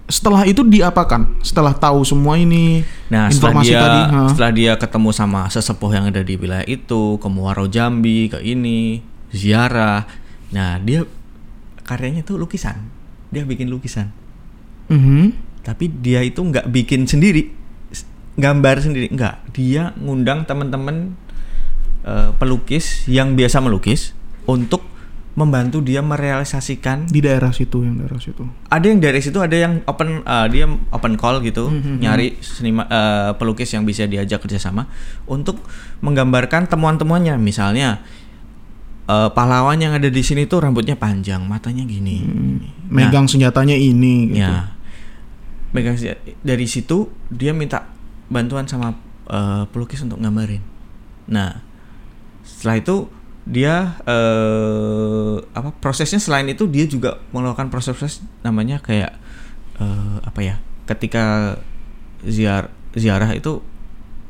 [0.08, 1.36] Setelah itu diapakan?
[1.44, 2.80] Setelah tahu semua ini
[3.12, 4.18] Nah, setelah informasi dia tadi, ha.
[4.32, 9.04] setelah dia ketemu sama sesepuh yang ada di wilayah itu, ke Muaro Jambi, ke ini,
[9.28, 10.08] ziarah.
[10.48, 11.04] Nah, dia
[11.84, 12.88] karyanya tuh lukisan.
[13.28, 14.08] Dia bikin lukisan.
[14.88, 15.46] Mhm.
[15.60, 17.52] Tapi dia itu nggak bikin sendiri,
[18.34, 19.52] gambar sendiri, nggak.
[19.52, 21.12] Dia ngundang teman-teman
[22.00, 24.80] eh, pelukis yang biasa melukis untuk
[25.34, 28.42] membantu dia merealisasikan di daerah situ yang daerah situ.
[28.66, 32.02] ada yang dari situ ada yang open uh, dia open call gitu Mhm.
[32.02, 34.90] nyari senima uh, pelukis yang bisa diajak kerjasama
[35.26, 35.62] untuk
[36.00, 38.02] menggambarkan temuan-temuannya misalnya
[39.06, 42.18] uh, pahlawan yang ada di sini tuh rambutnya panjang matanya gini
[42.88, 44.42] Nah, Megang senjatanya ini gitu.
[44.42, 44.74] ya
[45.72, 45.96] megang
[46.44, 47.88] dari situ dia minta
[48.28, 48.96] bantuan sama
[49.28, 50.60] uh, pelukis untuk gambarin
[51.28, 51.60] nah
[52.44, 52.96] setelah itu
[53.48, 59.16] dia eh apa prosesnya selain itu dia juga melakukan proses-proses namanya kayak
[59.80, 61.56] eh apa ya ketika
[62.24, 63.64] ziar ziarah itu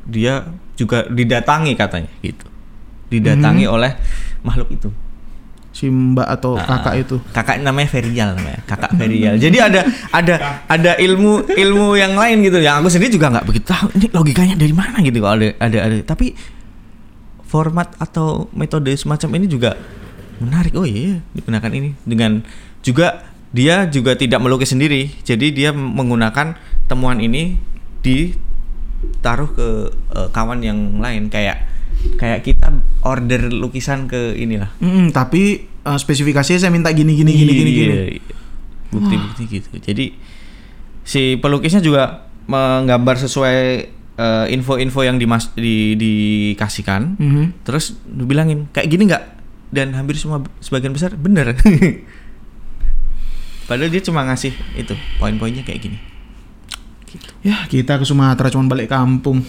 [0.07, 0.47] dia
[0.79, 2.47] juga didatangi katanya gitu.
[3.11, 3.91] Didatangi oleh
[4.47, 4.89] makhluk itu
[5.79, 7.15] Si Mbak atau Ah, kakak itu.
[7.31, 8.59] kakak namanya Ferial namanya.
[8.67, 9.39] Kakak Ferial.
[9.39, 10.35] Jadi ada ada
[10.67, 12.59] ada ilmu ilmu yang lain gitu.
[12.59, 15.77] Yang aku sendiri juga nggak begitu tahu ini logikanya dari mana gitu kalau ada ada
[15.87, 15.97] ada.
[16.03, 16.35] Tapi
[17.47, 19.79] format atau metode semacam ini juga
[20.43, 20.75] menarik.
[20.75, 21.95] Oh iya digunakan ini.
[22.03, 22.43] Dengan
[22.83, 23.23] juga
[23.55, 25.15] dia juga tidak melukis sendiri.
[25.23, 26.59] Jadi dia menggunakan
[26.91, 27.55] temuan ini
[28.03, 29.67] ditaruh ke
[30.11, 31.31] eh, kawan yang lain.
[31.31, 31.63] Kayak
[32.19, 32.67] kayak kita
[33.03, 37.95] order lukisan ke inilah Mm, tapi eh, spesifikasinya saya minta gini gini gini gini gini.
[37.95, 38.05] Iya,
[38.89, 39.69] Bukti-bukti gitu.
[39.77, 40.05] Jadi
[41.05, 43.59] si pelukisnya juga menggambar sesuai
[44.19, 47.19] eh, info-info yang dimas di dikasihkan.
[47.19, 47.43] Mhm.
[47.63, 49.23] Terus dibilangin kayak gini nggak?
[49.69, 51.53] Dan hampir semua sebagian besar bener.
[53.69, 55.97] Padahal dia cuma ngasih itu poin-poinnya kayak gini.
[57.41, 59.41] Ya kita ke Sumatera cuma balik kampung.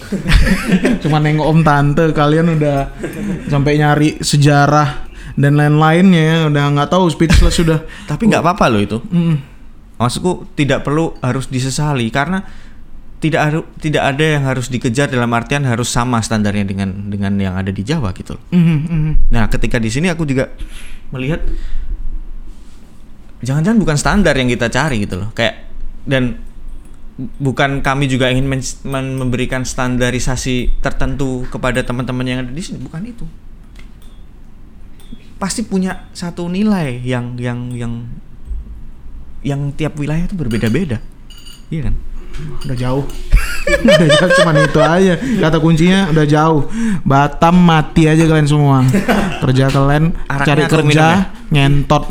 [1.03, 2.95] cuma nengok om tante kalian udah
[3.51, 7.83] sampai nyari sejarah dan lain-lainnya ya udah nggak tahu speechless sudah.
[8.09, 8.97] Tapi nggak apa-apa loh itu.
[9.11, 9.35] Mm.
[10.01, 12.41] Maksudku tidak perlu harus disesali karena
[13.21, 17.53] tidak harus tidak ada yang harus dikejar dalam artian harus sama standarnya dengan dengan yang
[17.53, 18.33] ada di Jawa gitu.
[18.33, 18.43] loh.
[18.49, 19.11] Mhm, mhm.
[19.29, 20.49] Nah, ketika di sini aku juga
[21.13, 21.45] melihat
[23.45, 25.29] jangan-jangan bukan standar yang kita cari gitu loh.
[25.37, 25.69] Kayak
[26.09, 26.41] dan
[27.19, 32.79] bukan kami juga ingin men- men- memberikan standarisasi tertentu kepada teman-teman yang ada di sini,
[32.81, 33.25] bukan itu.
[35.41, 37.93] Pasti punya satu nilai yang yang yang
[39.41, 41.01] yang tiap wilayah itu berbeda-beda.
[41.73, 41.95] Iya kan?
[42.67, 43.05] Udah jauh.
[44.39, 45.13] cuman itu aja.
[45.17, 46.67] Kata kuncinya udah jauh.
[47.01, 48.85] Batam mati aja kalian semua.
[49.41, 51.05] Kerja kalian Araknya cari kerja
[51.51, 52.03] ngentot.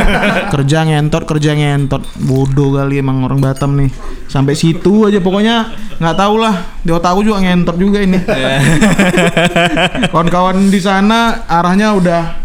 [0.54, 2.02] kerja ngentot, kerja ngentot.
[2.22, 3.90] Bodoh kali emang orang Batam nih.
[4.28, 6.54] Sampai situ aja pokoknya nggak tahu lah.
[6.84, 8.18] Di otak aku juga ngentot juga ini.
[10.12, 12.43] Kawan-kawan di sana arahnya udah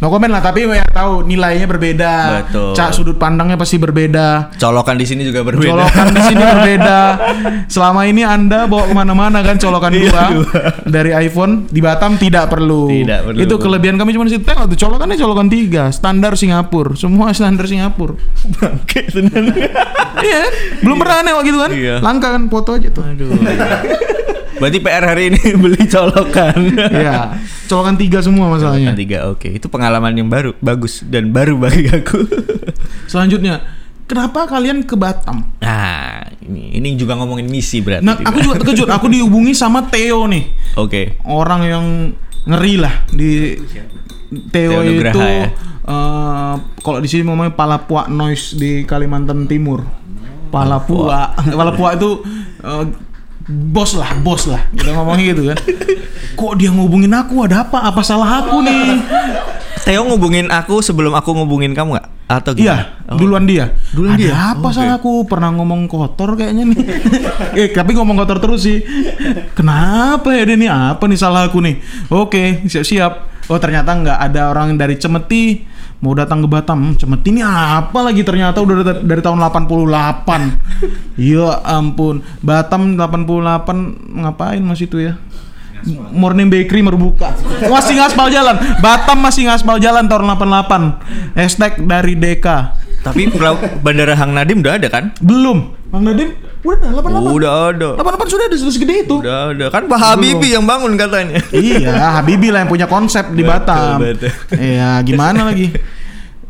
[0.00, 2.14] No komen lah, tapi ya tahu nilainya berbeda.
[2.48, 2.72] Betul.
[2.72, 4.56] Cak sudut pandangnya pasti berbeda.
[4.56, 5.76] Colokan di sini juga berbeda.
[5.76, 6.98] Colokan di sini berbeda.
[7.68, 10.40] Selama ini Anda bawa ke mana-mana kan colokan dua
[10.88, 12.88] dari iPhone di Batam tidak perlu.
[12.88, 13.38] Tidak perlu.
[13.44, 17.68] Itu kelebihan kami cuma di situ tengok tuh colokannya colokan tiga, standar Singapura, semua standar
[17.68, 18.16] Singapura.
[18.56, 19.68] Bangke sebenarnya.
[20.24, 20.48] iya,
[20.80, 21.70] belum pernah nengok gitu kan?
[21.76, 21.94] Iya.
[22.00, 23.04] Langka kan foto aja tuh.
[23.04, 23.36] Aduh.
[24.60, 26.60] Berarti PR hari ini beli colokan.
[26.92, 28.92] Iya, colokan tiga semua masalahnya.
[28.92, 29.48] Colokan tiga, oke.
[29.48, 32.28] Itu pengalaman yang baru, bagus dan baru bagi aku.
[33.10, 33.64] Selanjutnya,
[34.04, 35.48] kenapa kalian ke Batam?
[35.64, 38.04] Nah, ini ini juga ngomongin misi berarti.
[38.04, 38.86] Nah, aku juga terkejut.
[38.92, 40.76] Aku dihubungi sama Theo nih.
[40.76, 41.16] Oke.
[41.24, 41.86] orang yang
[42.44, 43.56] ngeri lah di
[44.52, 45.46] Theo Theo Nugraha itu ya?
[45.88, 49.82] eh, kalau di sini namanya Palapua Noise di Kalimantan Timur.
[50.50, 52.20] Palapua, Palapua itu
[52.60, 52.84] eh,
[53.50, 54.62] bos lah, bos lah.
[54.70, 55.58] Kita ngomongnya gitu kan.
[56.34, 57.42] Kok dia ngubungin aku?
[57.44, 57.82] Ada apa?
[57.84, 59.02] Apa salah aku nih?
[59.80, 62.06] Theo ngubungin aku sebelum aku ngubungin kamu nggak?
[62.30, 63.10] Atau Iya, gimana?
[63.10, 63.18] Oh.
[63.18, 63.74] duluan dia.
[63.90, 64.34] Duluan Ada dia?
[64.54, 64.76] apa Oke.
[64.76, 65.12] salah aku?
[65.26, 66.78] Pernah ngomong kotor kayaknya nih.
[67.58, 68.78] eh, tapi ngomong kotor terus sih.
[69.56, 70.70] Kenapa ya dia nih?
[70.70, 71.82] Apa nih salah aku nih?
[72.08, 73.42] Oke, siap-siap.
[73.50, 75.66] Oh, ternyata nggak ada orang dari Cemeti
[76.00, 76.78] mau datang ke Batam.
[76.80, 78.24] Hmm, Cemeti ini apa lagi?
[78.24, 81.16] Ternyata udah dari, dari tahun 88.
[81.20, 82.24] Ya ampun.
[82.40, 85.20] Batam 88 ngapain mas itu ya?
[86.12, 87.32] Morning Bakery baru buka.
[87.68, 88.56] Masih ngaspal jalan.
[88.80, 91.36] Batam masih ngaspal jalan tahun 88.
[91.36, 92.46] Hashtag dari DK.
[93.00, 93.32] Tapi
[93.80, 95.12] Bandara Hang Nadim udah ada kan?
[95.24, 95.79] Belum.
[95.90, 96.30] Bang Nadim
[96.62, 97.34] udah 88.
[97.34, 97.88] Udah ada.
[97.98, 99.16] 88 sudah ada sudah segede itu.
[99.18, 99.66] Udah ada.
[99.74, 101.42] Kan Pak Habibie yang bangun katanya.
[101.50, 103.98] iya, Habibie lah yang punya konsep di Batam.
[103.98, 104.30] betul.
[104.54, 105.74] Iya, gimana lagi?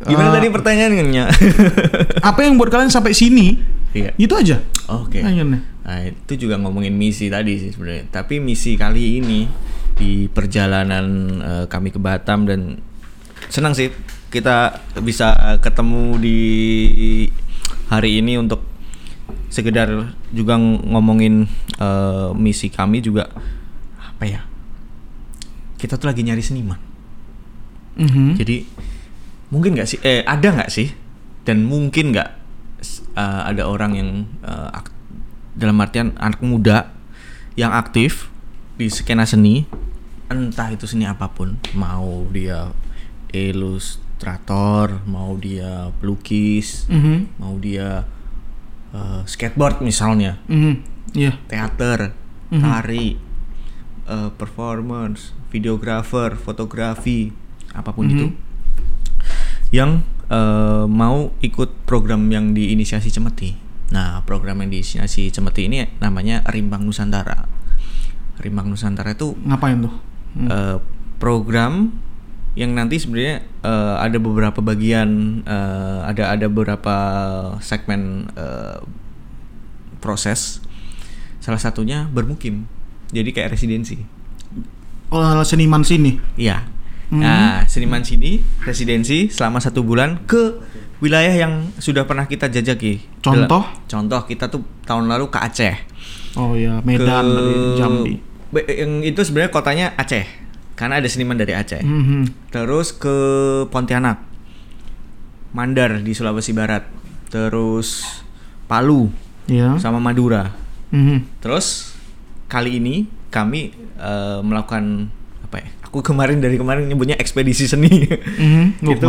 [0.01, 1.25] Gimana Eh, tadi pertanyaannya?
[2.33, 3.61] Apa yang buat kalian sampai sini?
[3.93, 4.17] Iya.
[4.17, 4.57] Itu aja.
[4.89, 5.21] Oke.
[5.21, 5.61] Akhirnya.
[5.61, 8.09] Nah, itu juga ngomongin misi tadi sih sebenarnya.
[8.09, 9.45] Tapi misi kali ini
[10.01, 11.05] di perjalanan
[11.37, 12.81] eh, kami ke Batam dan
[13.53, 13.93] senang sih
[14.33, 16.39] kita bisa ketemu di
[17.93, 18.70] hari ini untuk
[19.51, 19.91] sekedar
[20.31, 21.45] juga ngomongin
[21.77, 23.29] eh, misi kami juga
[23.99, 24.41] apa ya?
[25.77, 26.79] Kita tuh lagi nyari seniman.
[27.99, 28.39] Mhm.
[28.39, 28.57] Jadi
[29.51, 29.99] mungkin nggak sih?
[30.01, 30.95] Eh ada nggak sih?
[31.43, 32.31] Dan mungkin nggak
[33.17, 34.11] uh, ada orang yang
[34.45, 34.93] uh, ak-
[35.57, 36.93] dalam artian anak muda
[37.59, 38.29] yang aktif
[38.77, 39.65] di skena seni,
[40.31, 42.71] entah itu seni apa pun, mau dia
[43.33, 47.41] ilustrator, mau dia pelukis, Mhm.
[47.41, 48.05] mau dia
[48.93, 50.75] uh, skateboard misalnya, Mhm.
[51.13, 51.33] Iya.
[51.47, 52.15] teater,
[52.51, 52.63] Mhm.
[52.63, 53.07] tari,
[54.07, 57.31] uh, performance, videografer, fotografi,
[57.71, 58.15] apa pun Mhm.
[58.15, 58.27] itu,
[59.71, 63.59] yang uh, mau ikut program yang diinisiasi Cemeti.
[63.91, 67.51] Nah, program yang diinisiasi Cemeti ini namanya Rimbang Nusantara.
[68.39, 69.95] Rimbang Nusantara itu Ngapain tuh?
[70.39, 70.47] Hmm.
[70.47, 70.77] uh,
[71.19, 71.91] program
[72.59, 76.97] yang nanti sebenarnya uh, ada beberapa bagian, uh, ada ada beberapa
[77.63, 78.83] segmen uh,
[80.03, 80.59] proses.
[81.41, 82.69] Salah satunya bermukim,
[83.15, 84.05] jadi kayak residensi.
[85.09, 86.21] Oh, seniman sini.
[86.37, 86.69] Iya.
[87.11, 87.27] Hmm.
[87.27, 90.63] Nah, seniman sini residensi selama satu bulan ke
[91.03, 93.03] wilayah yang sudah pernah kita jajaki.
[93.19, 93.67] Contoh?
[93.67, 95.77] Dalam- contoh kita tuh tahun lalu ke Aceh.
[96.39, 97.45] Oh ya, Medan ke
[97.83, 98.15] Jambi.
[98.55, 100.23] Yang itu sebenarnya kotanya Aceh,
[100.81, 101.85] karena ada seniman dari Aceh.
[101.85, 102.49] Mhm.
[102.49, 103.17] Terus ke
[103.69, 104.25] Pontianak,
[105.53, 106.89] Mandar di Sulawesi Barat,
[107.29, 108.09] terus
[108.65, 109.13] Palu
[109.45, 109.77] Ya.
[109.77, 110.57] sama Madura.
[110.89, 111.45] Mhm.
[111.45, 111.93] Terus
[112.49, 115.13] kali ini kami eh, melakukan
[115.45, 115.69] apa ya?
[115.85, 118.09] Aku kemarin dari kemarin nyebutnya ekspedisi seni.
[118.09, 118.81] Mhm.
[118.89, 119.09] Oh, Itu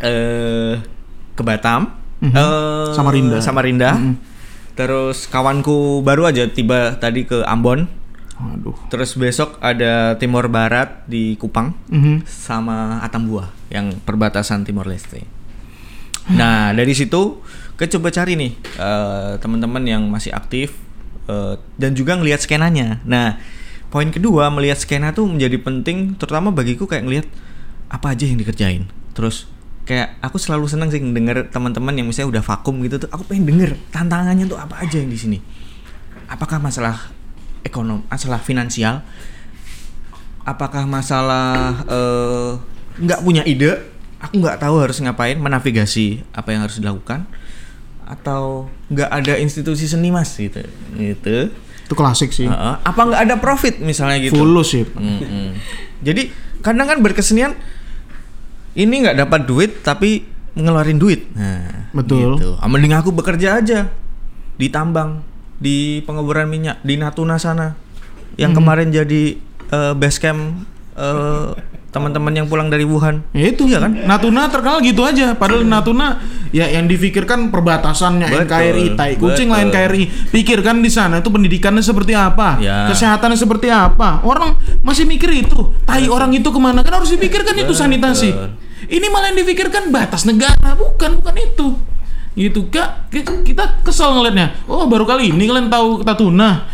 [0.00, 0.80] eh
[1.36, 1.92] ke Batam,
[2.24, 2.32] Mhm.
[2.32, 3.38] eh, Samarinda.
[3.44, 3.90] Samarinda.
[4.00, 4.14] Mhm.
[4.74, 7.84] Terus kawanku baru aja tiba tadi ke Ambon.
[8.34, 8.74] Waduh.
[8.90, 12.26] Terus besok ada Timor Barat di Kupang Mhm.
[12.26, 15.22] sama Atambua yang perbatasan Timor Leste.
[16.34, 17.38] Nah dari situ
[17.76, 20.74] kita coba cari nih eh, teman-teman yang masih aktif
[21.26, 22.98] eh, dan juga ngelihat skenanya.
[23.06, 23.38] Nah
[23.88, 27.26] poin kedua melihat skena tuh menjadi penting terutama bagiku kayak ngelihat
[27.86, 28.90] apa aja yang dikerjain.
[29.14, 29.46] Terus
[29.86, 33.46] kayak aku selalu senang sih denger teman-teman yang misalnya udah vakum gitu tuh aku pengen
[33.46, 35.38] denger tantangannya tuh apa aja yang di sini.
[36.26, 37.12] Apakah masalah
[37.64, 39.00] ekonom, masalah finansial,
[40.44, 42.50] apakah masalah eh,
[43.00, 43.80] nggak punya ide
[44.20, 47.24] aku nggak tahu harus ngapain menavigasi apa yang harus dilakukan
[48.04, 50.60] atau nggak ada institusi seni mas gitu
[50.94, 51.48] gitu
[51.84, 52.48] Itu klasik sih.
[52.48, 52.74] Heeh.
[52.80, 54.84] apa nggak ada profit misalnya gitu Full sih.
[54.84, 55.56] Mm-mm.
[56.00, 56.28] jadi
[56.64, 57.52] kadang kan berkesenian
[58.76, 60.24] ini nggak dapat duit tapi
[60.54, 62.36] ngeluarin duit nah Betul.
[62.40, 62.56] gitu.
[62.60, 63.88] Ah, mending aku bekerja aja
[64.56, 65.20] di tambang
[65.64, 67.72] di pengeboran minyak di Natuna sana
[68.36, 68.60] yang Hmm.
[68.60, 71.48] kemarin jadi eh, base camp eh,
[71.88, 73.94] teman-teman yang pulang dari Wuhan Ya itu Iya kan?
[73.94, 75.32] Natuna terkenal gitu aja.
[75.32, 76.18] Padahal Natuna
[76.50, 79.70] ya yang difikirkan perbatasannya Betul, NKRI, tai kucing lah betul.
[79.72, 80.04] NKRI.
[80.28, 82.90] Pikirkan di sana itu pendidikannya seperti apa, Ya.
[82.90, 84.20] kesehatannya seperti apa.
[84.20, 85.70] Orang masih mikir itu.
[85.84, 88.34] Tai orang itu ke mana kan harus dipikirkan itu sanitasi.
[88.84, 91.78] Ini malah yang dipikirkan batas negara, bukan bukan itu.
[92.34, 94.50] Gitu kak, Ki- kita kesel ngeliatnya.
[94.66, 96.66] Oh baru kali ini kalian tahu Natuna.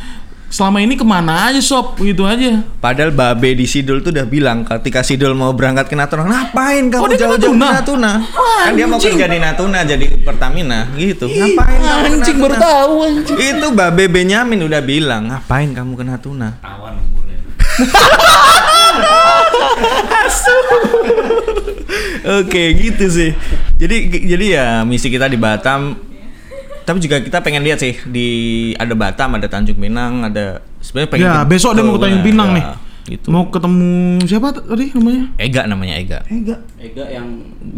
[0.51, 2.67] Selama ini ke mana aja sob, gitu aja.
[2.83, 7.07] Padahal Babe di Sidul tuh udah bilang ketika Sidul mau berangkat ke Natuna, ngapain kamu
[7.07, 8.19] Oh, jauh-jauh ke Natuna?
[8.35, 11.31] Wah, kan dia mau kerja di Natuna jadi Pertamina gitu.
[11.31, 13.37] Ngapain kamu Anjing baru tahu anjing.
[13.39, 16.59] Itu Babe Benyamin udah bilang, ngapain kamu ke Natuna?
[16.67, 16.99] Awan
[17.81, 19.19] umurnya.
[22.41, 23.31] Oke, gitu sih.
[23.81, 23.97] Jadi
[24.29, 25.97] jadi ya misi kita di Batam
[26.81, 28.29] tapi juga kita pengen lihat sih di
[28.75, 32.51] ada Batam, ada Tanjung Pinang, ada sebenarnya pengen Ya, besok dia mau ke Tanjung Pinang
[32.51, 32.65] ya, nih.
[33.11, 33.27] Gitu.
[33.31, 35.25] Mau ketemu siapa tadi namanya?
[35.39, 36.19] Ega namanya Ega.
[36.27, 36.57] Ega.
[36.83, 37.27] Ega yang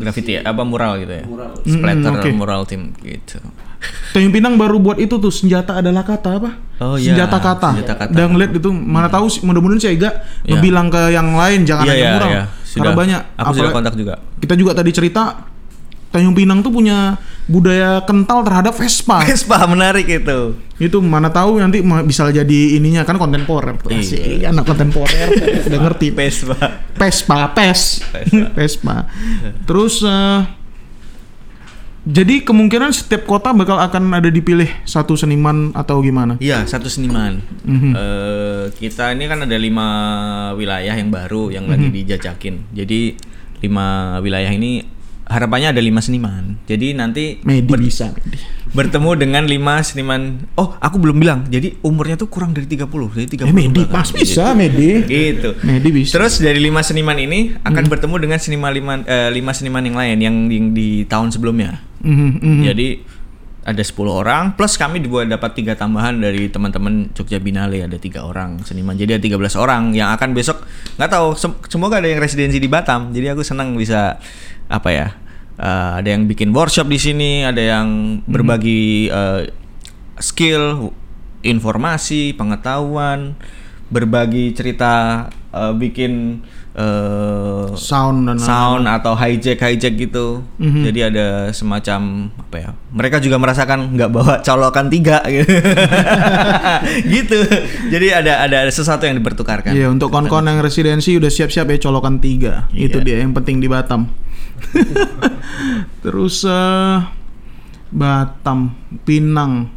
[0.00, 1.24] Graffiti ya, apa mural gitu ya?
[1.28, 1.52] Mural.
[1.60, 2.28] Splatter Mm, oke.
[2.32, 3.36] mural tim gitu.
[4.10, 6.50] Tanjung Pinang baru buat itu tuh senjata adalah kata apa?
[6.78, 7.14] Oh, iya.
[7.14, 7.68] senjata kata.
[7.74, 8.12] Senjata kata.
[8.12, 10.56] Dan ngeliat itu mana tahu sih mudah-mudahan si Ega Iya.
[10.56, 12.28] ngebilang ke yang lain jangan Iya hanya iya mural.
[12.28, 12.42] iya.
[12.72, 13.20] Karena banyak.
[13.20, 14.14] Aku sudah Apalagi- kontak juga.
[14.36, 15.22] Kita juga tadi cerita
[16.08, 19.24] Tanjung Pinang tuh punya budaya kental terhadap Vespa.
[19.26, 20.56] Vespa menarik itu.
[20.76, 23.78] itu mana tahu nanti bisa jadi ininya kan kontemporer.
[23.86, 23.96] Iya.
[23.96, 25.26] Asik, anak kontemporer
[25.64, 26.10] udah ngerti.
[26.18, 26.58] Vespa.
[26.92, 28.44] Vespa, pes, Vespa.
[28.58, 28.96] Vespa.
[29.62, 30.38] Terus eh,
[32.02, 36.34] Jadi kemungkinan setiap kota bakal akan ada dipilih satu seniman atau gimana?
[36.36, 37.38] Iya, satu seniman.
[37.62, 37.92] Mhm.
[37.94, 39.86] Eh, kita ini kan ada lima
[40.52, 41.94] wilayah yang baru yang lagi Mhm.
[41.94, 42.54] dijajakin.
[42.72, 43.14] Jadi
[43.62, 43.86] lima
[44.18, 44.82] wilayah ini
[45.24, 46.58] harapannya ada lima seniman.
[46.64, 48.10] Jadi nanti Medi ber- bisa.
[48.10, 48.60] Medi.
[48.72, 50.48] bertemu dengan lima seniman.
[50.54, 51.44] Oh, aku belum bilang.
[51.46, 53.12] Jadi umurnya tuh kurang dari 30.
[53.14, 53.46] Jadi 30.
[53.46, 53.94] Eh, Medi belakang.
[53.94, 55.04] pas bisa Medi.
[55.04, 55.54] Gitu.
[55.60, 56.16] Medi bisa.
[56.16, 57.92] Terus dari lima seniman ini akan Hmm.
[57.92, 61.91] bertemu dengan seniman lima, eh, lima seniman yang lain yang, yang di tahun sebelumnya.
[62.02, 62.62] Mhm, mhm.
[62.66, 62.88] Jadi
[63.62, 68.26] ada 10 orang plus kami dibuat dapat tiga tambahan dari teman-teman Jogja Binale ada tiga
[68.26, 68.98] orang seniman.
[68.98, 70.66] Jadi ada 13 orang yang akan besok
[70.98, 73.14] nggak tahu sem- semoga ada yang residensi di Batam.
[73.14, 74.18] Jadi aku senang bisa
[74.66, 75.08] apa ya?
[75.62, 79.52] eh, ada yang bikin workshop di sini, ada yang berbagi eh,
[80.18, 80.90] skill,
[81.46, 83.38] informasi, pengetahuan,
[83.92, 90.40] berbagi cerita, eh, bikin eh, sound dan sound atau hijack hijack gitu.
[90.56, 90.82] Mhm.
[90.88, 92.70] Jadi ada semacam apa ya?
[92.92, 95.52] Mereka juga merasakan nggak bawa colokan tiga gitu.
[97.20, 97.38] gitu.
[97.92, 99.76] Jadi ada ada sesuatu yang dipertukarkan.
[99.76, 102.68] Iya untuk kon-kon yang residensi udah siap-siap ya colokan tiga.
[102.72, 102.88] Iya.
[102.88, 104.08] Itu dia yang penting di Batam.
[106.04, 106.96] Terus eh,
[107.92, 108.72] Batam,
[109.04, 109.68] Pinang.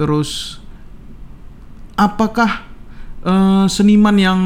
[0.00, 0.58] Terus
[2.00, 2.64] apakah
[3.22, 4.40] eh, seniman yang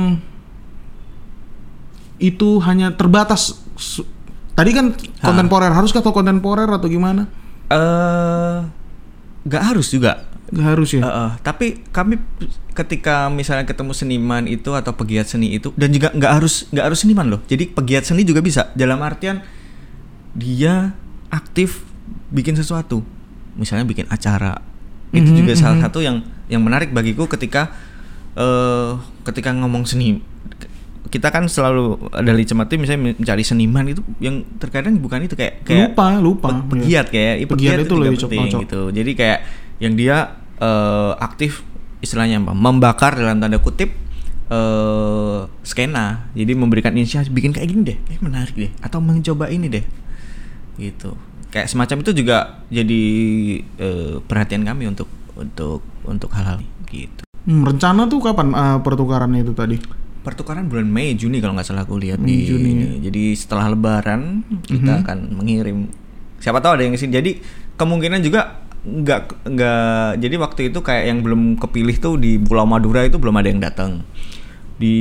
[2.19, 3.63] itu hanya terbatas
[4.59, 4.91] tadi kan
[5.23, 7.31] kontemporer haruskah atau kontemporer atau gimana?
[7.71, 8.59] Eh,
[9.47, 10.27] nggak harus juga.
[10.49, 11.05] Gak harus ya.
[11.05, 12.17] Eh, eh, tapi kami
[12.73, 16.99] ketika misalnya ketemu seniman itu atau pegiat seni itu dan juga nggak harus nggak harus
[17.05, 17.41] seniman loh.
[17.45, 18.73] Jadi pegiat seni juga bisa.
[18.73, 19.45] Dalam artian
[20.33, 20.97] dia
[21.29, 21.85] aktif
[22.33, 23.05] bikin sesuatu.
[23.61, 24.59] Misalnya bikin acara.
[25.13, 25.85] Itu Mhm, juga salah mhm.
[25.85, 26.17] satu yang
[26.49, 27.69] yang menarik bagiku ketika
[28.39, 28.97] eh
[29.29, 30.25] ketika ngomong seni
[31.09, 35.93] kita kan selalu dari cemati misalnya mencari seniman itu yang terkadang bukan itu kayak kayak
[35.93, 36.49] lupa, lupa.
[36.55, 38.61] pe- pegiat kayak Pegiat i- pegiat, itu itu, lebih penting cocok.
[38.63, 39.39] gitu jadi kayak
[39.79, 40.17] yang dia
[40.59, 41.65] eh, aktif
[41.99, 43.91] istilahnya apa membakar dalam tanda kutip
[44.49, 49.69] eh skena jadi memberikan inisiasi bikin kayak gini deh eh menarik deh atau mencoba ini
[49.69, 49.85] deh
[50.77, 51.13] gitu
[51.49, 52.37] kayak semacam itu juga
[52.69, 53.03] jadi
[53.77, 59.57] eh, perhatian kami untuk untuk untuk hal-hal gitu Hmm, rencana tuh kapan eh, pertukarannya itu
[59.57, 59.81] tadi?
[60.29, 62.71] Pertukaran bulan Mei Juni kalau nggak salah aku lihat Mei, di Juni.
[62.71, 62.87] ini.
[63.01, 65.03] jadi setelah Lebaran kita Mhm.
[65.03, 65.79] akan mengirim
[66.37, 67.31] siapa tahu ada yang ke sini jadi
[67.75, 69.83] kemungkinan juga nggak nggak
[70.19, 73.59] jadi waktu itu kayak yang belum kepilih tuh di Pulau Madura itu belum ada yang
[73.59, 74.05] datang
[74.77, 74.95] di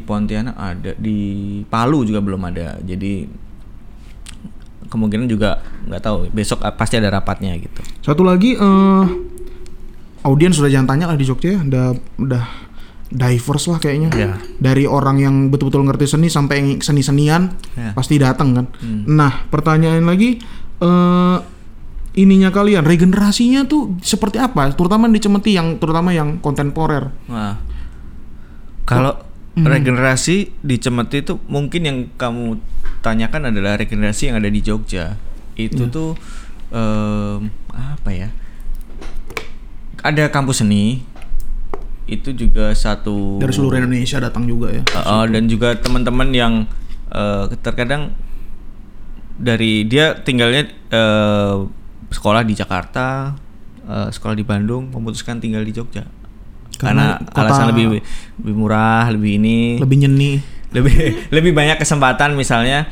[0.00, 1.18] Pontianak ada di
[1.64, 3.28] Palu juga belum ada jadi
[4.88, 9.04] kemungkinan juga nggak tahu besok pasti ada rapatnya gitu Satu lagi eh
[10.20, 11.86] audiens sudah jangan tanya lah di Jogja ya, udah
[12.16, 12.44] udah
[13.08, 14.10] diverse lah kayaknya.
[14.12, 14.32] Ya.
[14.60, 17.92] Dari orang yang betul-betul ngerti seni sampai yang seni-senian Ya.
[17.96, 18.66] pasti datang kan.
[18.78, 19.08] Hmm.
[19.08, 20.40] Nah, pertanyaan lagi
[20.78, 21.38] eh
[22.14, 24.74] ininya kalian regenerasinya tuh seperti apa?
[24.74, 27.08] Terutama di Cemeti yang terutama yang kontemporer.
[27.30, 27.56] Nah,
[28.84, 29.66] kalau Hmm.
[29.66, 32.62] regenerasi di Cemeti itu mungkin yang kamu
[33.02, 35.18] tanyakan adalah regenerasi yang ada di Jogja.
[35.58, 35.90] Itu Ya.
[35.90, 36.10] tuh
[36.70, 38.28] em, apa ya?
[39.98, 41.02] Ada kampus seni.
[42.08, 44.82] Itu juga satu Dari seluruh Indonesia datang juga ya.
[44.96, 46.52] Uh, uh, dan juga teman-teman yang
[47.12, 48.16] uh, terkadang
[49.38, 51.68] dari dia tinggalnya uh,
[52.10, 53.36] sekolah di Jakarta,
[53.86, 56.08] uh, sekolah di Bandung, memutuskan tinggal di Jogja
[56.78, 58.02] Karena karena, alasan lebih
[58.42, 60.32] lebih murah, lebih ini, Lebih nyeni.
[60.74, 60.96] lebih
[61.36, 62.90] lebih banyak kesempatan misalnya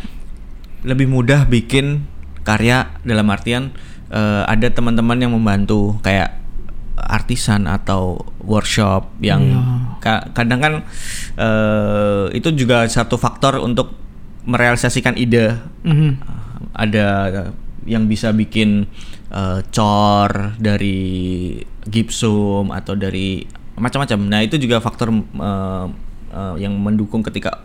[0.87, 2.07] lebih mudah bikin
[2.46, 3.74] karya dalam artian
[4.09, 6.38] eh, ada teman-teman yang membantu kayak
[6.96, 9.61] artisan atau workshop yang Iya.
[10.00, 10.74] ka- kadang kan
[11.37, 13.92] eh, itu juga satu faktor untuk
[14.42, 16.11] merealisasikan ide Mhm.
[16.72, 17.06] ada
[17.85, 18.88] yang bisa bikin
[19.26, 21.52] eh, cor dari
[21.85, 23.42] gipsum atau dari
[23.76, 24.18] macam-macam.
[24.24, 25.87] Nah itu juga faktor eh,
[26.33, 27.60] eh, yang mendukung ketika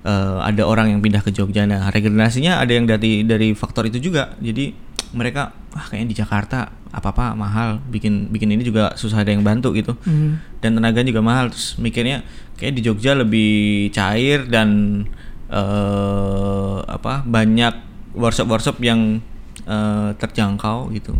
[0.00, 1.66] eh, ada orang yang pindah ke Jogja.
[1.66, 4.32] Nah regenerasinya ada yang dari dari faktor itu juga.
[4.38, 4.72] Jadi
[5.12, 6.58] mereka ah kayaknya di Jakarta
[6.90, 10.58] apa apa mahal bikin bikin ini juga susah ada yang bantu gitu Mhm.
[10.58, 13.50] dan tenaga juga mahal terus mikirnya kayak di Jogja lebih
[13.90, 15.02] cair dan
[15.48, 17.74] eh apa banyak
[18.12, 19.22] workshop-workshop yang
[19.62, 21.14] eh, terjangkau gitu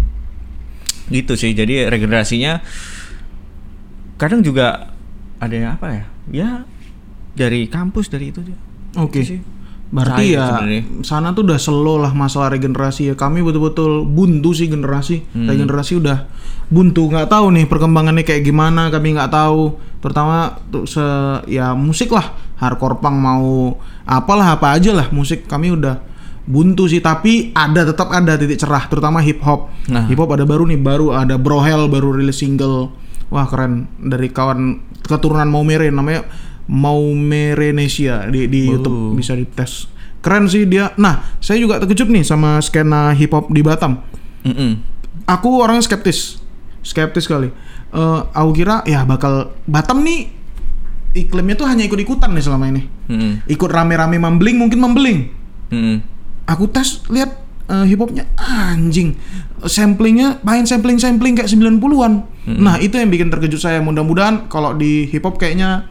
[1.09, 2.63] gitu sih jadi regenerasinya
[4.17, 4.93] kadang juga
[5.39, 6.51] ada yang apa ya ya
[7.33, 8.57] dari kampus dari itu aja
[8.99, 9.23] Oke.
[9.23, 9.41] Itu sih.
[9.91, 10.83] Berarti Cair ya sebenarnya.
[11.03, 13.15] sana tuh udah slow lah masalah regenerasi ya.
[13.19, 15.27] Kami betul-betul buntu sih generasi.
[15.35, 15.51] Hmm.
[15.51, 16.31] Regenerasi udah
[16.71, 17.11] buntu.
[17.11, 18.87] nggak tahu nih perkembangannya kayak gimana.
[18.89, 19.75] Kami nggak tahu.
[19.99, 21.03] Terutama tuh se
[21.51, 22.31] ya musik lah.
[22.63, 23.75] Hardcore punk mau
[24.07, 25.51] apalah apa aja lah musik.
[25.51, 25.99] Kami udah
[26.51, 30.11] buntu sih tapi ada tetap ada titik cerah terutama hip hop Nah.
[30.11, 32.91] hip hop ada baru nih baru ada Brohel baru rilis single
[33.31, 36.27] wah keren dari kawan keturunan Maumere namanya
[36.71, 38.79] Maumerenesia di di Oh.
[38.79, 39.91] YouTube bisa dites.
[40.21, 40.95] Keren sih dia.
[40.95, 43.99] Nah saya juga terkejut nih sama skena hip hop di Batam.
[44.41, 44.81] Mm-mm.
[45.27, 46.41] aku orangnya skeptis.
[46.81, 47.53] Skeptis sekali
[47.91, 50.31] Eh, aku kira ya bakal Batam nih
[51.11, 52.87] iklimnya tuh hanya ikut-ikutan nih selama ini.
[53.11, 53.43] Mm-mm.
[53.51, 55.19] ikut rame-rame membeling mungkin membeling
[55.75, 55.99] Mm-mm.
[56.47, 57.35] aku tes lihat
[57.67, 59.19] eh, hip hopnya anjing.
[59.61, 63.83] Samplingnya main sampling sampling kayak 90-an nah itu yang bikin terkejut saya.
[63.83, 65.91] Mudah-mudahan kalau di hip hop kayaknya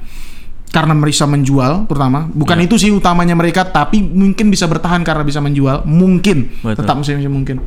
[0.69, 2.69] karena mereka menjual pertama bukan Ya.
[2.69, 6.85] itu sih utamanya mereka tapi mungkin bisa bertahan karena bisa menjual mungkin Betul.
[6.85, 7.57] tetap masih mungkin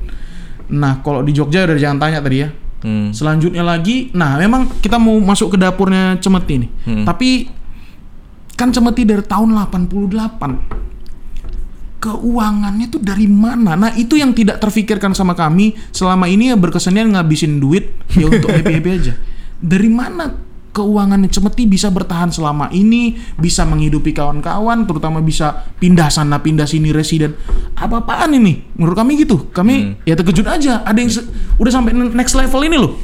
[0.71, 2.51] nah kalau di Jogja udah jangan tanya tadi ya
[2.83, 3.15] Mm.
[3.15, 6.71] Selanjutnya lagi, nah memang kita mau masuk ke dapurnya Cemeti nih.
[6.83, 7.05] Hmm.
[7.07, 7.47] Tapi
[8.59, 12.03] kan Cemeti dari tahun 88.
[12.03, 13.79] Keuangannya tuh dari mana?
[13.79, 18.51] Nah, itu yang tidak terfikirkan sama kami selama ini ya berkesenian ngabisin duit ya untuk
[18.51, 19.15] happy-happy aja.
[19.63, 20.35] Dari mana
[20.73, 26.91] keuangannya Cemeti bisa bertahan selama ini, bisa menghidupi kawan-kawan, terutama bisa pindah sana pindah sini
[26.91, 27.37] residen.
[27.77, 28.65] Apa-apaan ini?
[28.81, 29.53] Menurut kami gitu.
[29.53, 30.81] Kami ya terkejut aja.
[30.83, 31.29] Ada yang se-
[31.61, 32.97] udah sampai next level ini loh.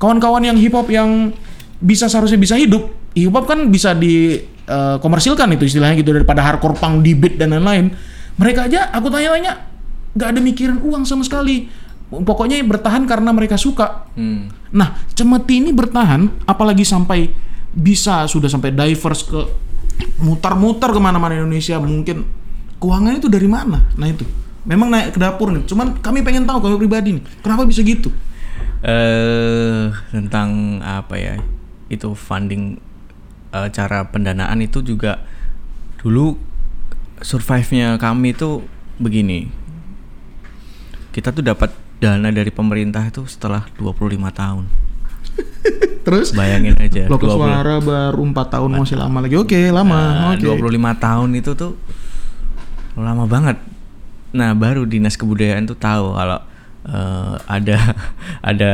[0.00, 1.30] Kawan-kawan yang hip hop yang
[1.78, 2.88] bisa seharusnya bisa hidup.
[3.12, 7.36] Hip hop kan bisa di eh, komersilkan itu istilahnya gitu daripada hardcore punk di beat
[7.36, 7.92] dan lain-lain.
[8.40, 9.70] Mereka aja aku tanya-tanya
[10.16, 11.68] nggak ada mikirin uang sama sekali.
[12.22, 14.06] Pokoknya bertahan karena mereka suka.
[14.14, 14.52] Mm.
[14.76, 17.32] Nah, Cemeti ini bertahan, apalagi sampai
[17.74, 19.40] bisa sudah sampai divers ke
[20.22, 22.22] mutar-mutar ke mana-mana Indonesia mungkin
[22.78, 23.82] keuangannya itu dari mana?
[23.98, 24.22] Nah itu,
[24.66, 25.66] memang naik ke dapur nih.
[25.66, 28.10] Cuman kami pengen tahu kalau pribadi nih, kenapa bisa gitu?
[28.84, 31.34] eh tentang apa ya
[31.88, 32.76] itu funding
[33.56, 35.24] eh, cara pendanaan itu juga
[35.96, 36.36] dulu
[37.24, 38.60] survive-nya kami itu
[39.00, 39.48] begini
[41.16, 41.72] kita tuh dapat
[42.02, 44.64] dana dari pemerintah itu setelah 25 tahun
[46.06, 46.36] Terus?
[46.36, 49.36] bayangin aja 20 suara baru 4 tahun masih lama lagi.
[49.40, 49.96] Oke, lama.
[49.96, 50.46] Nah, Oke.
[50.46, 51.72] 25 tahun itu tuh
[52.94, 53.58] lama banget.
[54.34, 56.38] Nah, baru dinas kebudayaan tuh tahu kalau
[56.86, 57.78] eh, ada
[58.52, 58.72] ada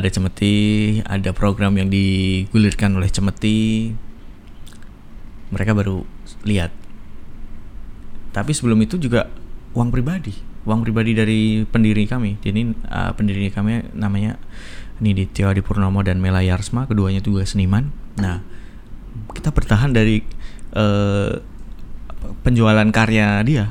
[0.00, 3.92] ada Cemeti, ada program yang digulirkan oleh Cemeti.
[5.52, 6.02] Mereka baru
[6.48, 6.72] lihat.
[8.34, 9.30] Tapi sebelum itu juga
[9.76, 10.34] uang pribadi,
[10.64, 12.40] uang pribadi dari pendiri kami.
[12.40, 14.40] Jadi eh, pendiri kami namanya
[14.98, 17.90] Nidityo Adi Purnomo dan Mela Yarsma, keduanya juga seniman.
[18.16, 18.40] Nah,
[19.32, 20.22] kita bertahan dari
[20.72, 21.32] eh,
[22.42, 23.66] penjualan karya dia.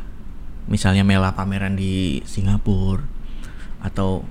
[0.64, 3.04] Misalnya Mela pameran di Singapura
[3.84, 4.24] atau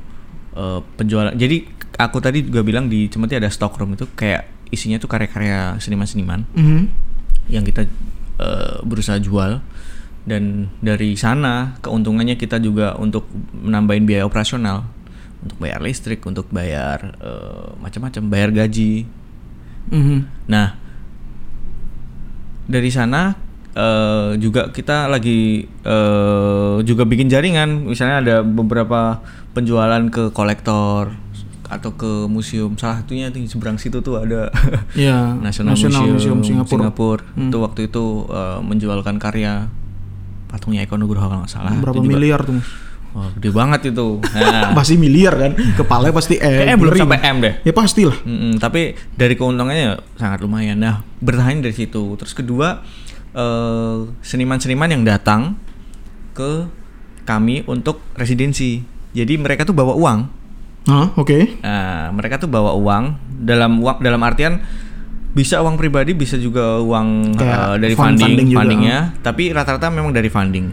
[0.57, 1.33] eh, penjualan.
[1.33, 1.67] Jadi
[1.99, 6.83] aku tadi juga bilang di Cemeti ada stockroom itu kayak isinya tuh karya-karya seniman-seniman Mhm.
[7.53, 7.85] yang kita
[8.41, 9.61] eh, berusaha jual
[10.23, 14.87] dan dari sana keuntungannya kita juga untuk menambahin biaya operasional
[15.41, 19.07] untuk bayar listrik untuk bayar eh, macam-macam bayar gaji
[19.83, 20.47] Mhm.
[20.47, 20.79] nah
[22.65, 23.35] dari sana
[23.73, 29.19] eh, juga kita lagi eh, juga bikin jaringan misalnya ada beberapa
[29.53, 31.13] penjualan ke kolektor
[31.67, 34.53] atau ke museum salah satunya di seberang situ tuh ada
[34.93, 36.93] Ya, National, National Museum, Museum Singapura.
[36.93, 37.23] Singapura.
[37.35, 39.67] Itu waktu itu eh, menjualkan karya
[40.53, 41.73] patungnya Eko Nugroho kalau nggak salah.
[41.73, 42.61] Berapa Itu juga- miliar tuh?
[43.13, 44.25] Wah, gede banget itu.
[44.25, 45.53] Nah, Pasti miliar kan?
[45.53, 46.49] Kepalanya pasti eh.
[46.65, 47.55] kayaknya belum sampai M deh.
[47.61, 48.17] Ya pastilah.
[48.25, 50.81] Mm-mm, tapi dari keuntungannya sangat lumayan.
[50.81, 52.17] Nah, bertahan dari situ.
[52.17, 52.81] Terus kedua,
[53.33, 55.61] eh, seniman-seniman yang datang
[56.33, 56.65] ke
[57.29, 58.81] kami untuk residensi.
[59.13, 60.21] Jadi mereka tuh bawa uang.
[60.89, 61.61] Hah, oke.
[61.61, 63.13] Nah, mereka tuh bawa uang
[63.45, 64.57] dalam uang dalam artian
[65.33, 68.59] bisa uang pribadi, bisa juga uang Kayak eh, dari fund- funding, funding juga.
[68.61, 68.99] fundingnya.
[69.19, 70.67] Tapi rata-rata memang dari funding.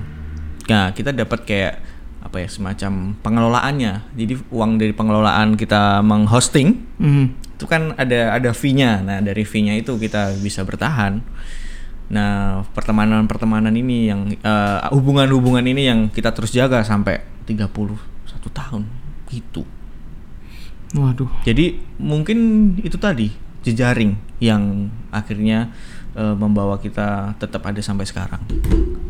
[0.67, 1.73] Nah, kita dapat kayak
[2.19, 4.13] apa ya semacam pengelolaannya.
[4.13, 7.25] Jadi uang dari pengelolaan kita menghosting Mhm.
[7.55, 8.99] itu kan ada ada fee-nya.
[8.99, 11.23] Nah, dari fee-nya itu kita bisa bertahan.
[12.09, 17.95] Nah, pertemanan-pertemanan ini yang eh, hubungan-hubungan ini yang kita terus jaga sampai 31
[18.49, 18.83] tahun
[19.29, 19.63] gitu.
[20.91, 21.29] Waduh.
[21.43, 22.37] Jadi mungkin
[22.79, 23.29] itu tadi
[23.63, 25.71] jejaring yang akhirnya
[26.15, 28.39] eh, membawa kita tetap ada sampai sekarang.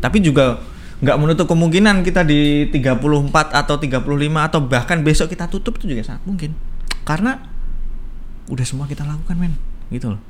[0.00, 0.58] Tapi juga
[1.00, 4.04] nggak menutup kemungkinan kita di 34 atau 35
[4.36, 6.52] atau bahkan besok kita tutup itu juga sangat mungkin.
[7.08, 7.40] Karena
[8.50, 9.56] udah semua kita lakukan men,
[9.88, 10.20] gitu loh.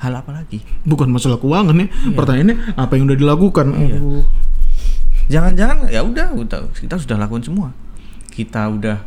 [0.00, 0.60] Hal apa lagi?
[0.84, 1.88] Bukan masalah keuangan ya.
[2.16, 3.66] Pertanyaannya apa yang udah dilakukan?
[3.76, 3.98] Iya.
[5.30, 7.68] Jangan-jangan ya udah udah- kita sudah lakukan semua.
[8.32, 9.04] Kita udah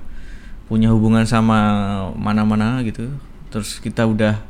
[0.69, 1.59] punya hubungan sama
[2.15, 3.09] mana-mana gitu.
[3.53, 4.41] Terus kita udah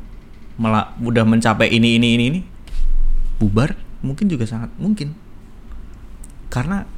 [0.56, 2.40] mela- udah mencapai ini ini ini ini.
[3.36, 5.12] Bubar mungkin juga sangat mungkin.
[6.48, 6.88] Karena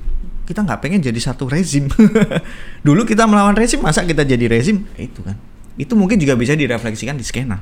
[0.46, 1.90] kita nggak pengen jadi satu rezim.
[2.86, 4.86] Dulu kita melawan rezim, masa kita jadi rezim?
[4.94, 5.34] Eh, Itu kan.
[5.74, 7.60] Itu mungkin juga bisa direfleksikan di skena,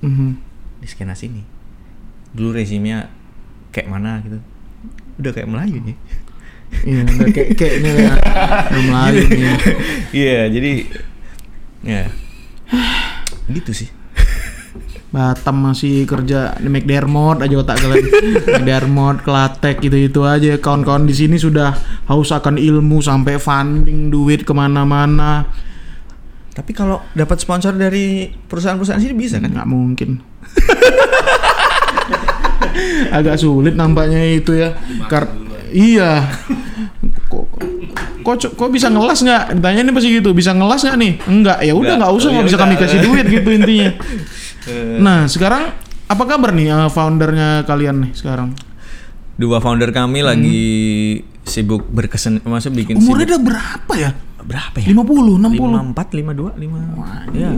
[0.00, 0.30] Mhm.
[0.80, 1.44] di skena sini.
[2.32, 3.12] Dulu rezimnya
[3.70, 4.40] kayak mana gitu.
[5.20, 5.96] Udah kayak Melayu nih.
[6.82, 7.00] Iya,
[7.30, 8.12] kayak kayaknya ya.
[8.72, 9.54] Udah Melayu nih.
[10.10, 10.72] Iya, jadi
[11.84, 12.02] ya
[13.52, 13.88] gitu sih.
[15.12, 18.08] Batam masih kerja di McDermott aja otak kalian.
[18.48, 20.56] McDermott, Klatek gitu-gitu aja.
[20.56, 21.76] Kawan-kawan di sini sudah
[22.08, 25.44] haus akan ilmu sampai funding duit ke mana-mana.
[26.52, 29.52] Tapi kalau dapat sponsor dari perusahaan-perusahaan sini bisa kan?
[29.52, 30.16] Nggak mungkin.
[33.16, 34.72] Agak sulit nampaknya itu ya.
[35.12, 35.28] Kar
[35.76, 36.24] iya.
[38.22, 39.42] Kok, kok, bisa ngelas nggak?
[39.58, 40.30] Ditanya ini pasti gitu.
[40.32, 41.12] Bisa ngelas nggak nih?
[41.28, 41.58] Enggak.
[41.62, 42.10] Ya udah Nggak.
[42.14, 43.90] usah Oh, nggak ya bisa kami kasih duit gitu intinya.
[45.02, 45.74] Nah sekarang
[46.06, 48.54] apa kabar nih eh, foundernya kalian nih sekarang?
[49.34, 50.62] Dua founder kami lagi
[51.42, 54.10] sibuk berkesen, maksud bikin Umurnya udah berapa ya?
[54.42, 54.90] berapa ya?
[54.90, 55.94] 50, 60.
[55.94, 57.38] 54, 52, 5.
[57.38, 57.50] Ya.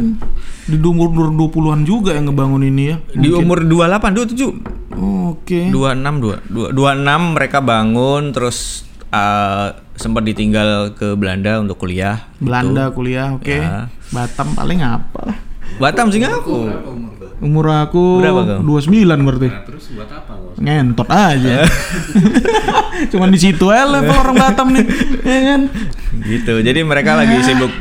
[0.68, 2.96] Di umur 20-an juga yang ngebangun ini ya.
[3.16, 4.94] Di umur 28, 27,
[5.32, 5.72] Oke.
[5.72, 12.26] 26, 2, 26 mereka bangun terus uh, sempat ditinggal ke Belanda untuk kuliah.
[12.42, 13.47] Belanda kuliah, oke.
[13.47, 13.88] Ya.
[14.11, 15.38] Batam paling apa lah.
[15.78, 16.70] Batam sih aku.
[17.42, 18.78] Umur aku Berapa kau?
[18.78, 19.49] 29 berarti.
[19.51, 20.32] Nah, terus buat apa?
[20.59, 21.66] Ngentot aja.
[23.11, 24.86] Cuman di situ aja level orang Batam nih,
[25.26, 25.61] ya kan?
[26.22, 26.55] Gitu.
[26.62, 27.72] Jadi mereka lagi sibuk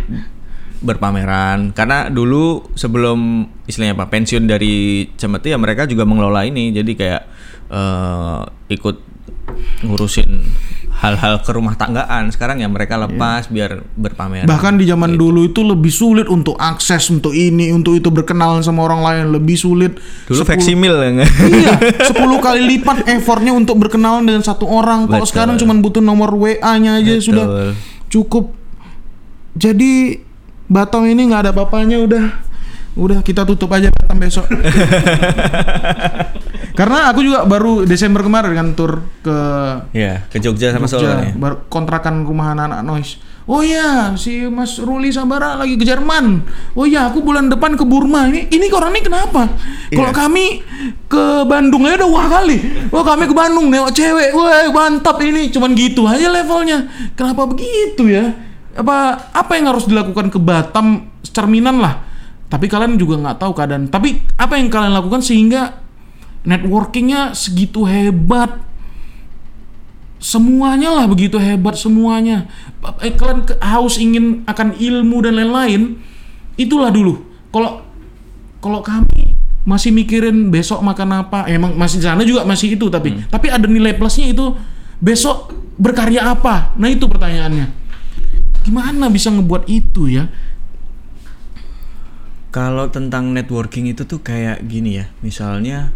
[0.83, 6.91] berpameran karena dulu sebelum istilahnya apa pensiun dari Cemeti ya mereka juga mengelola ini jadi
[6.91, 7.21] kayak
[7.71, 8.39] eh,
[8.75, 8.97] ikut
[9.87, 10.43] ngurusin
[11.03, 15.59] hal-hal ke rumah tanggaan sekarang ya mereka lepas biar berpameran Bahkan di zaman dulu itu
[15.59, 19.99] lebih sulit untuk akses untuk ini, untuk itu berkenalan sama orang lain lebih sulit.
[20.25, 21.31] dulu Sepuluh- faksimil ya nggak?
[21.43, 21.75] iya,
[22.07, 25.05] 10 kali lipat effortnya untuk berkenalan dengan satu orang.
[25.05, 27.25] Kalau sekarang cuma butuh nomor WA-nya aja Betul.
[27.27, 27.45] sudah
[28.07, 28.55] cukup.
[29.53, 30.23] Jadi
[30.63, 32.25] Batam ini nggak ada apa-apanya udah.
[32.93, 34.45] Udah kita tutup aja Batam besok.
[36.73, 39.37] Karena aku juga baru Desember kemarin kan tur ke
[39.93, 43.21] ya ke Jogja sama Solo Jogja, nih baru kontrakan rumah anak-anak noise.
[43.43, 46.47] Oh iya, si Mas Ruli Sabara lagi ke Jerman.
[46.79, 48.31] Oh iya, aku bulan depan ke Burma.
[48.31, 49.51] Ini ini orang ini kenapa?
[49.91, 50.15] Kalau Iya.
[50.15, 50.45] kami
[51.11, 52.57] ke Bandung ya udah wah kali.
[52.87, 54.31] Wah kami ke Bandung nengok cewek.
[54.31, 55.51] Wah mantap ini.
[55.51, 56.87] Cuman gitu aja levelnya.
[57.19, 58.31] Kenapa begitu ya?
[58.79, 61.99] Apa apa yang harus dilakukan ke Batam cerminan lah.
[62.53, 63.89] Tapi kalian juga nggak tahu keadaan.
[63.89, 65.81] Tapi apa yang kalian lakukan sehingga
[66.45, 68.61] networkingnya segitu hebat?
[70.23, 72.47] semuanya lah begitu hebat semuanya.
[73.03, 75.99] Eh, kalian haus ingin akan ilmu dan lain-lain
[76.55, 77.19] itulah dulu.
[77.51, 77.83] Kalau
[78.63, 79.35] kalau kami
[79.67, 83.19] masih mikirin besok makan apa emang masih di sana juga masih itu tapi.
[83.27, 84.55] Tapi ada nilai plusnya itu
[85.03, 86.71] besok berkarya apa?
[86.79, 87.83] Nah itu pertanyaannya.
[88.63, 90.31] Gimana bisa ngebuat itu ya
[92.53, 95.89] Kalau tentang networking itu tuh kayak gini ya, misalnya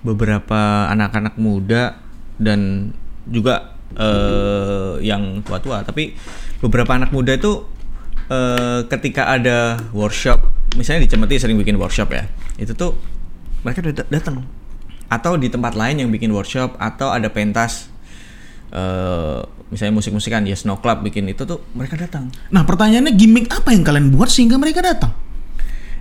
[0.00, 2.00] beberapa anak-anak muda
[2.40, 2.88] dan
[3.28, 6.16] juga eh, yang tua-tua, tapi
[6.64, 7.68] beberapa anak muda itu
[8.32, 10.40] eh, ketika ada workshop,
[10.80, 12.24] misalnya di Cemeti sering bikin workshop ya,
[12.56, 12.96] itu tuh
[13.60, 14.48] mereka udah dat- datang
[15.12, 17.92] atau di tempat lain yang bikin workshop atau ada pentas
[18.70, 22.30] eh misalnya musik-musikan ya Snow Club bikin itu tuh mereka datang.
[22.54, 25.10] Nah pertanyaannya gimmick apa yang kalian buat sehingga mereka datang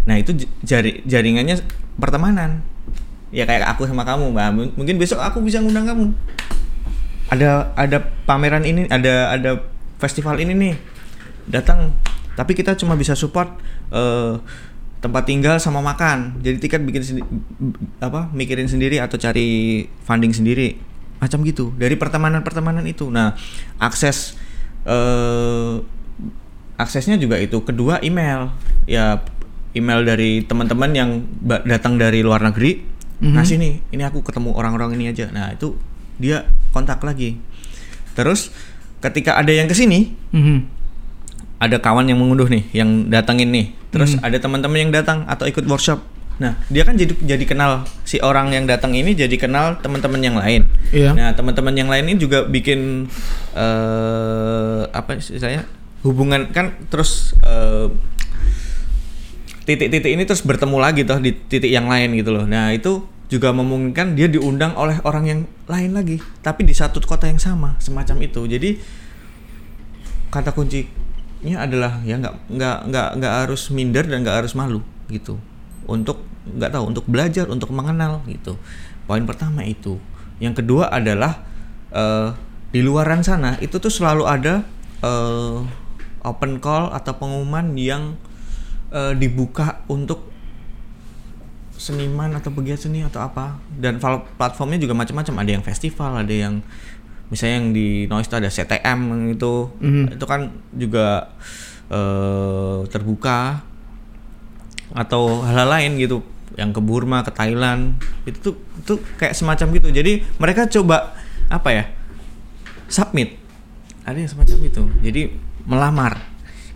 [0.10, 0.34] Nah itu
[0.66, 1.62] jari jaringannya
[2.02, 2.66] pertemanan.
[3.30, 4.74] Ya kayak aku sama kamu, Mbak.
[4.74, 6.10] Mungkin besok aku bisa ngundang kamu.
[7.30, 9.62] Ada ada pameran ini, ada ada
[10.02, 10.74] festival ini nih.
[11.46, 11.94] Datang.
[12.34, 13.54] Tapi kita cuma bisa support
[13.94, 14.42] eh,
[14.98, 16.42] tempat tinggal sama makan.
[16.42, 17.22] Jadi tiket bikin
[18.02, 20.74] apa mikirin sendiri atau cari funding sendiri.
[21.22, 21.70] Macam gitu.
[21.78, 23.14] Dari pertemanan-pertemanan itu.
[23.14, 23.38] Nah,
[23.78, 24.34] akses
[24.90, 25.78] eh
[26.80, 28.56] aksesnya juga itu kedua email
[28.88, 29.20] ya
[29.80, 31.10] email dari teman-teman yang
[31.64, 32.84] datang dari luar negeri
[33.20, 35.28] ngasih nih ini aku ketemu orang-orang ini aja.
[35.32, 35.76] Nah itu
[36.16, 37.36] dia kontak lagi.
[38.16, 38.52] Terus
[39.00, 40.60] ketika ada yang ke sini Mhm.
[41.60, 43.76] ada kawan yang mengunduh nih yang datangin nih.
[43.92, 46.00] Terus ada teman-teman yang datang atau ikut workshop.
[46.40, 50.40] Nah dia kan jadi jadi kenal si orang yang datang ini jadi kenal teman-teman yang
[50.40, 50.64] lain.
[50.96, 51.12] Iya.
[51.12, 53.12] nah teman-teman yang lain ini juga bikin
[53.60, 55.68] eh apa sih saya
[56.08, 57.92] hubungan kan terus eh,
[59.70, 62.50] titik-titik ini terus bertemu lagi toh di titik yang lain gitu loh.
[62.50, 65.40] Nah itu juga memungkinkan dia diundang oleh orang yang
[65.70, 68.42] lain lagi tapi di satu kota yang sama semacam itu.
[68.50, 68.82] Jadi
[70.34, 74.82] kata kuncinya adalah ya nggak nggak nggak nggak harus minder dan nggak harus malu
[75.14, 75.38] gitu.
[75.86, 78.58] Untuk nggak tahu untuk belajar untuk mengenal gitu.
[79.06, 80.02] Poin pertama itu.
[80.42, 81.46] Yang kedua adalah
[81.94, 82.34] eh,
[82.74, 84.66] di luaran sana itu tuh selalu ada
[85.06, 85.58] eh,
[86.26, 88.18] open call atau pengumuman yang
[88.94, 90.30] eh, dibuka untuk
[91.80, 93.58] seniman atau pegiat seni atau apa.
[93.72, 93.98] Dan
[94.36, 95.36] platformnya juga macam-macam.
[95.42, 96.60] Ada yang festival ada yang
[97.32, 99.00] misalnya yang di noise itu ada CTM
[99.38, 99.70] itu
[100.12, 101.32] itu kan juga
[101.90, 103.64] eh, terbuka.
[104.90, 106.22] Atau hal-hal lain gitu.
[106.58, 107.96] Yang ke Burma ke Thailand.
[108.28, 109.88] Itu tuh itu kayak semacam gitu.
[109.90, 111.16] Jadi mereka coba
[111.48, 111.84] apa ya
[112.92, 113.40] submit.
[114.04, 114.84] Ada yang semacam itu.
[115.06, 115.22] Jadi
[115.70, 116.29] melamar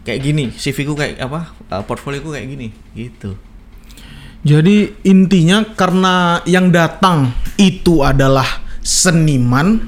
[0.04, 3.36] kayak gini CV ku kayak apa uh, portfolio ku kayak gini gitu
[4.44, 8.44] Jadi intinya karena yang datang itu adalah
[8.84, 9.80] seniman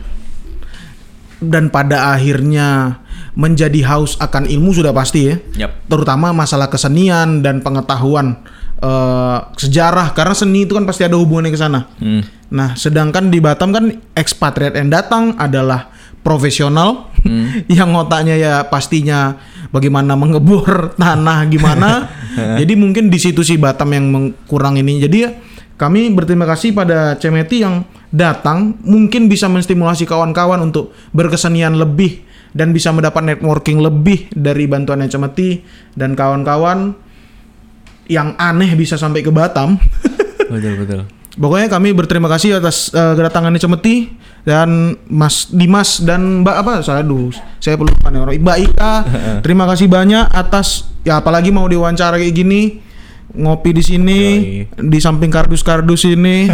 [1.43, 3.03] dan pada akhirnya
[3.35, 5.35] menjadi haus akan ilmu sudah pasti ya.
[5.67, 5.91] Yap.
[5.91, 8.39] Terutama masalah kesenian dan pengetahuan
[8.79, 11.91] eh, sejarah karena seni itu kan pasti ada hubungannya ke sana.
[11.99, 12.23] Hmm.
[12.55, 15.91] Nah, sedangkan di Batam kan ekspatriat yang datang adalah
[16.25, 17.65] profesional Hmm.
[17.81, 19.35] yang otaknya ya pastinya
[19.73, 21.89] bagaimana mengebor tanah gimana.
[22.61, 25.01] Jadi mungkin di situ sih Batam yang kurang ini.
[25.01, 25.33] Jadi ya
[25.75, 32.23] kami berterima kasih pada Cemeti yang datang mungkin bisa menstimulasi kawan-kawan untuk berkesenian lebih
[32.55, 35.59] dan bisa mendapat networking lebih dari bantuannya Cemeti
[35.97, 36.95] dan kawan-kawan
[38.05, 39.75] yang aneh bisa sampai ke Batam.
[40.45, 41.01] betul betul
[41.35, 44.07] Pokoknya kami berterima kasih atas eh, kedatangannya Cemeti
[44.47, 46.73] dan Mas Dimas dan Mbak apa?
[46.79, 48.35] Saya dulu saya perlu nih orang.
[48.39, 48.93] Mbak Ika
[49.45, 52.61] terima kasih banyak atas ya apalagi mau diwawancara kayak gini
[53.35, 54.19] ngopi di sini
[54.65, 56.47] di samping kardus-kardus ini.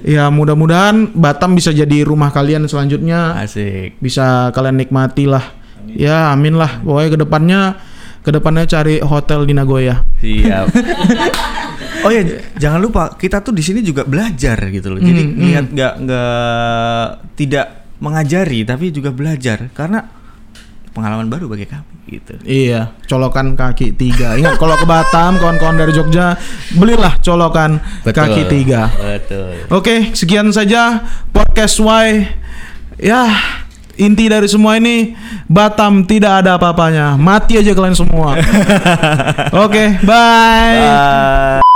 [0.00, 3.36] Ya mudah-mudahan Batam bisa jadi rumah kalian selanjutnya.
[3.36, 4.00] Asik.
[4.00, 5.44] Bisa kalian nikmati lah.
[5.92, 6.80] Ya amin lah.
[6.80, 7.60] Pokoknya ke depannya
[8.20, 10.04] ke depannya cari hotel di Nagoya.
[10.18, 10.66] Siap.
[12.00, 12.24] Oh ya
[12.56, 15.04] jangan lupa kita tuh di sini juga belajar gitu loh.
[15.04, 17.06] Jadi Hmm, lihat nggak nggak
[17.36, 17.66] tidak
[18.00, 19.68] mengajari tapi juga belajar.
[19.76, 20.00] Karena
[20.96, 22.40] pengalaman baru bagi kami gitu.
[22.40, 24.32] Iya, colokan kaki tiga.
[24.32, 26.40] Ingat kalau ke Batam, kawan-kawan dari Jogja,
[26.72, 28.88] belilah colokan kaki tiga.
[28.96, 29.68] betul.
[29.68, 32.26] Oke, sekian saja podcast Y.
[32.96, 33.28] Ya,
[34.00, 35.12] inti dari semua ini
[35.44, 37.20] Batam tidak ada apa-apanya.
[37.20, 38.38] Mati aja kalian semua.
[39.64, 41.60] Oke, bye.
[41.60, 41.69] Bye.